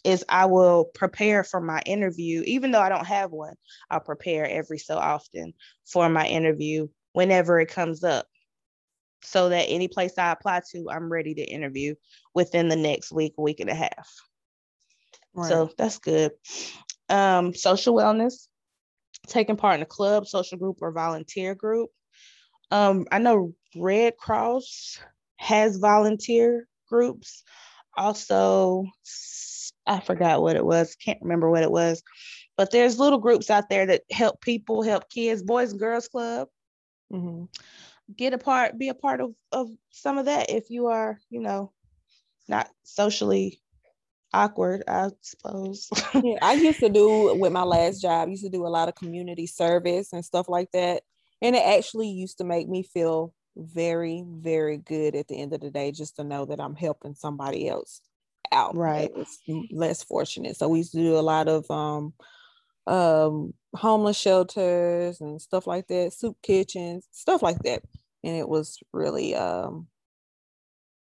is 0.04 0.24
I 0.30 0.46
will 0.46 0.86
prepare 0.94 1.44
for 1.44 1.60
my 1.60 1.82
interview, 1.86 2.44
even 2.46 2.72
though 2.72 2.82
I 2.82 2.90
don't 2.90 3.08
have 3.08 3.32
one. 3.32 3.56
I'll 3.90 4.00
prepare 4.00 4.48
every 4.48 4.78
so 4.78 4.98
often 4.98 5.54
for 5.86 6.08
my 6.10 6.26
interview 6.28 6.88
whenever 7.14 7.60
it 7.60 7.70
comes 7.70 8.04
up 8.04 8.28
so 9.24 9.50
that 9.50 9.66
any 9.68 9.88
place 9.88 10.18
I 10.18 10.32
apply 10.32 10.62
to, 10.72 10.90
I'm 10.90 11.12
ready 11.12 11.34
to 11.34 11.44
interview 11.44 11.96
within 12.36 12.70
the 12.70 12.76
next 12.76 13.12
week, 13.12 13.34
week 13.38 13.60
and 13.60 13.70
a 13.70 13.76
half. 13.76 14.14
Right. 15.36 15.50
So 15.50 15.70
that's 15.78 16.00
good. 16.00 16.32
Um, 17.10 17.54
social 17.54 17.94
wellness, 17.94 18.48
taking 19.28 19.58
part 19.58 19.76
in 19.76 19.82
a 19.82 19.86
club, 19.86 20.28
social 20.28 20.58
group, 20.58 20.78
or 20.82 20.92
volunteer 20.92 21.54
group. 21.56 21.90
Um, 22.72 23.06
I 23.12 23.20
know 23.20 23.54
Red 23.76 24.18
Cross 24.18 25.00
has 25.38 25.78
volunteer 25.78 26.68
groups. 26.90 27.44
Also, 27.98 28.86
I 29.86 30.00
forgot 30.00 30.42
what 30.42 30.56
it 30.56 30.66
was, 30.66 30.96
can't 30.96 31.22
remember 31.22 31.50
what 31.50 31.64
it 31.64 31.72
was, 31.72 32.02
but 32.58 32.72
there's 32.72 33.00
little 33.00 33.20
groups 33.20 33.50
out 33.50 33.70
there 33.70 33.86
that 33.86 34.04
help 34.12 34.42
people, 34.42 34.82
help 34.82 35.10
kids, 35.10 35.44
Boys 35.44 35.72
and 35.72 35.80
Girls 35.80 36.08
Club. 36.08 36.48
Mm-hmm. 37.14 37.46
Get 38.16 38.34
a 38.34 38.38
part, 38.38 38.78
be 38.78 38.90
a 38.90 38.94
part 38.94 39.22
of, 39.22 39.34
of 39.52 39.70
some 39.92 40.18
of 40.18 40.26
that 40.26 40.50
if 40.50 40.70
you 40.70 40.88
are, 40.88 41.20
you 41.30 41.42
know, 41.42 41.72
not 42.48 42.70
socially 42.84 43.60
awkward, 44.36 44.84
I 44.88 45.10
suppose. 45.22 45.90
yeah, 46.14 46.38
I 46.42 46.54
used 46.54 46.80
to 46.82 46.90
do 46.90 47.36
with 47.36 47.52
my 47.52 47.64
last 47.64 48.02
job, 48.02 48.30
used 48.30 48.44
to 48.44 48.50
do 48.50 48.66
a 48.66 48.70
lot 48.70 48.90
of 48.90 48.96
community 48.96 49.48
service 49.48 50.14
and 50.14 50.24
stuff 50.24 50.48
like 50.50 50.72
that. 50.74 51.04
And 51.42 51.56
it 51.56 51.64
actually 51.66 52.10
used 52.10 52.38
to 52.40 52.44
make 52.44 52.68
me 52.68 52.84
feel 52.84 53.34
very, 53.58 54.24
very 54.28 54.78
good 54.78 55.16
at 55.16 55.28
the 55.28 55.40
end 55.42 55.54
of 55.54 55.62
the 55.62 55.72
day, 55.72 55.92
just 55.92 56.18
to 56.18 56.24
know 56.24 56.46
that 56.46 56.60
I'm 56.60 56.76
helping 56.76 57.16
somebody 57.16 57.68
else 57.68 58.02
out. 58.52 58.76
Right. 58.76 59.12
less 59.72 60.04
fortunate. 60.04 60.58
So 60.58 60.70
we 60.70 60.80
used 60.80 60.92
to 60.92 61.00
do 61.00 61.18
a 61.18 61.22
lot 61.22 61.48
of 61.48 61.70
um 61.72 62.14
um, 62.88 63.54
homeless 63.76 64.18
shelters 64.18 65.22
and 65.22 65.42
stuff 65.42 65.68
like 65.68 65.88
that, 65.88 66.14
soup 66.14 66.38
kitchens, 66.42 67.08
stuff 67.12 67.42
like 67.42 67.60
that. 67.64 67.84
And 68.24 68.36
it 68.36 68.48
was 68.48 68.80
really, 68.94 69.36
um, 69.36 69.88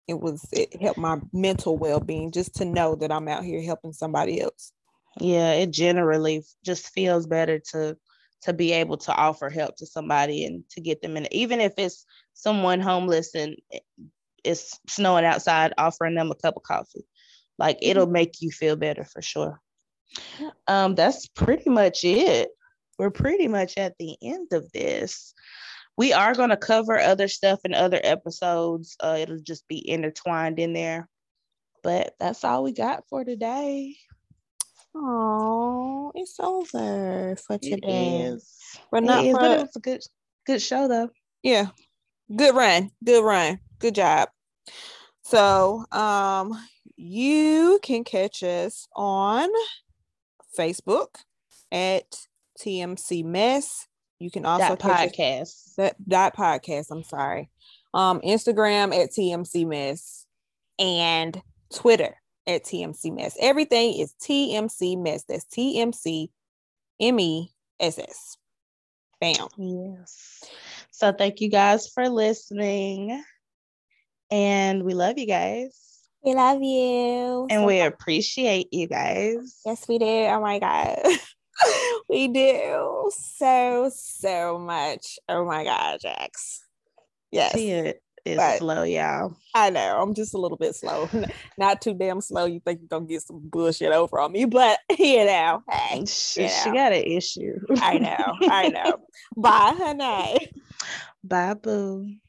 it 0.06 0.20
was, 0.20 0.46
it 0.52 0.80
helped 0.80 0.98
my 0.98 1.18
mental 1.32 1.76
well 1.76 2.00
being 2.00 2.30
just 2.30 2.56
to 2.56 2.64
know 2.64 2.94
that 2.96 3.12
I'm 3.12 3.28
out 3.28 3.44
here 3.44 3.62
helping 3.62 3.92
somebody 3.92 4.40
else. 4.40 4.72
Yeah, 5.20 5.52
it 5.52 5.70
generally 5.70 6.44
just 6.64 6.88
feels 6.90 7.26
better 7.26 7.60
to 7.72 7.96
to 8.42 8.52
be 8.52 8.72
able 8.72 8.98
to 8.98 9.14
offer 9.14 9.48
help 9.48 9.74
to 9.74 9.86
somebody 9.86 10.44
and 10.44 10.68
to 10.68 10.78
get 10.78 11.00
them 11.00 11.16
in 11.16 11.26
even 11.32 11.62
if 11.62 11.72
it's 11.78 12.04
someone 12.34 12.78
homeless 12.78 13.34
and 13.34 13.56
it's 14.44 14.78
snowing 14.86 15.24
outside 15.24 15.72
offering 15.78 16.14
them 16.14 16.30
a 16.30 16.34
cup 16.34 16.54
of 16.54 16.62
coffee 16.62 17.06
like 17.58 17.78
it'll 17.80 18.04
mm-hmm. 18.04 18.12
make 18.12 18.42
you 18.42 18.50
feel 18.50 18.76
better 18.76 19.02
for 19.02 19.22
sure 19.22 19.62
um, 20.68 20.94
that's 20.94 21.26
pretty 21.28 21.70
much 21.70 22.04
it. 22.04 22.50
We're 22.98 23.10
pretty 23.10 23.48
much 23.48 23.76
at 23.76 23.94
the 23.98 24.16
end 24.22 24.52
of 24.52 24.70
this. 24.72 25.34
We 25.96 26.12
are 26.12 26.34
going 26.34 26.50
to 26.50 26.56
cover 26.56 26.98
other 26.98 27.28
stuff 27.28 27.60
in 27.64 27.74
other 27.74 28.00
episodes. 28.02 28.96
Uh, 29.00 29.16
it'll 29.20 29.38
just 29.38 29.66
be 29.68 29.88
intertwined 29.88 30.58
in 30.58 30.72
there. 30.72 31.08
But 31.82 32.14
that's 32.18 32.44
all 32.44 32.64
we 32.64 32.72
got 32.72 33.04
for 33.08 33.24
today. 33.24 33.96
Oh, 34.94 36.12
it's 36.14 36.38
over 36.40 37.36
for 37.36 37.58
today. 37.58 38.36
But 38.90 39.04
not 39.04 39.24
it 39.24 39.28
is, 39.28 39.34
for... 39.34 39.40
but 39.40 39.50
it 39.50 39.60
was 39.60 39.76
a 39.76 39.80
good 39.80 40.02
good 40.46 40.62
show 40.62 40.88
though. 40.88 41.10
Yeah. 41.42 41.68
Good 42.34 42.54
run. 42.54 42.90
Good 43.04 43.24
run. 43.24 43.60
Good 43.78 43.96
job. 43.96 44.28
So 45.22 45.84
um 45.92 46.58
you 46.96 47.80
can 47.82 48.04
catch 48.04 48.42
us 48.42 48.86
on 48.94 49.48
Facebook 50.56 51.16
at 51.72 52.26
TMC 52.58 53.24
Mess. 53.24 53.88
You 54.24 54.30
can 54.30 54.46
also 54.46 54.74
that 54.74 54.78
podcast. 54.78 55.74
That 55.74 55.96
dot 56.08 56.34
podcast. 56.34 56.86
I'm 56.90 57.04
sorry. 57.04 57.50
Um, 57.92 58.22
Instagram 58.22 58.98
at 58.98 59.10
TMC 59.10 59.66
Mess 59.68 60.24
and 60.78 61.42
Twitter 61.74 62.16
at 62.46 62.64
TMC 62.64 63.14
Mess. 63.14 63.36
Everything 63.38 63.98
is 64.00 64.14
TMC 64.22 64.98
Mess. 64.98 65.24
That's 65.28 65.44
TMC 65.44 66.28
M 67.00 67.20
E 67.20 67.50
S 67.78 67.98
S. 67.98 68.38
Bam. 69.20 69.46
Yes. 69.58 70.42
So 70.90 71.12
thank 71.12 71.42
you 71.42 71.50
guys 71.50 71.88
for 71.88 72.08
listening. 72.08 73.22
And 74.30 74.84
we 74.84 74.94
love 74.94 75.18
you 75.18 75.26
guys. 75.26 76.00
We 76.24 76.34
love 76.34 76.62
you. 76.62 77.46
And 77.50 77.60
so 77.60 77.66
we 77.66 77.80
appreciate 77.80 78.68
you 78.72 78.88
guys. 78.88 79.60
Yes, 79.66 79.86
we 79.86 79.98
do. 79.98 80.06
Oh 80.06 80.40
my 80.40 80.60
God. 80.60 80.98
we 82.08 82.28
do 82.28 83.10
so, 83.14 83.90
so 83.94 84.58
much. 84.58 85.18
Oh 85.28 85.44
my 85.44 85.64
God, 85.64 86.00
Jax. 86.00 86.64
Yes. 87.30 87.54
It 87.56 88.02
is 88.24 88.36
but 88.36 88.58
slow, 88.58 88.82
y'all. 88.84 89.36
I 89.54 89.70
know. 89.70 90.00
I'm 90.00 90.14
just 90.14 90.34
a 90.34 90.38
little 90.38 90.56
bit 90.56 90.74
slow. 90.74 91.08
Not 91.58 91.80
too 91.80 91.94
damn 91.94 92.20
slow. 92.20 92.46
You 92.46 92.60
think 92.60 92.80
you're 92.80 93.00
to 93.00 93.06
get 93.06 93.22
some 93.22 93.40
bullshit 93.44 93.92
over 93.92 94.18
on 94.18 94.32
me, 94.32 94.44
but 94.44 94.78
you 94.98 95.24
know, 95.24 95.62
hey. 95.70 96.04
She, 96.06 96.42
you 96.42 96.46
know. 96.48 96.54
she 96.62 96.70
got 96.70 96.92
an 96.92 97.04
issue. 97.04 97.58
I 97.80 97.98
know. 97.98 98.34
I 98.50 98.68
know. 98.68 98.98
Bye, 99.36 99.74
honey. 99.76 100.48
Bye, 101.22 101.54
boo. 101.54 102.14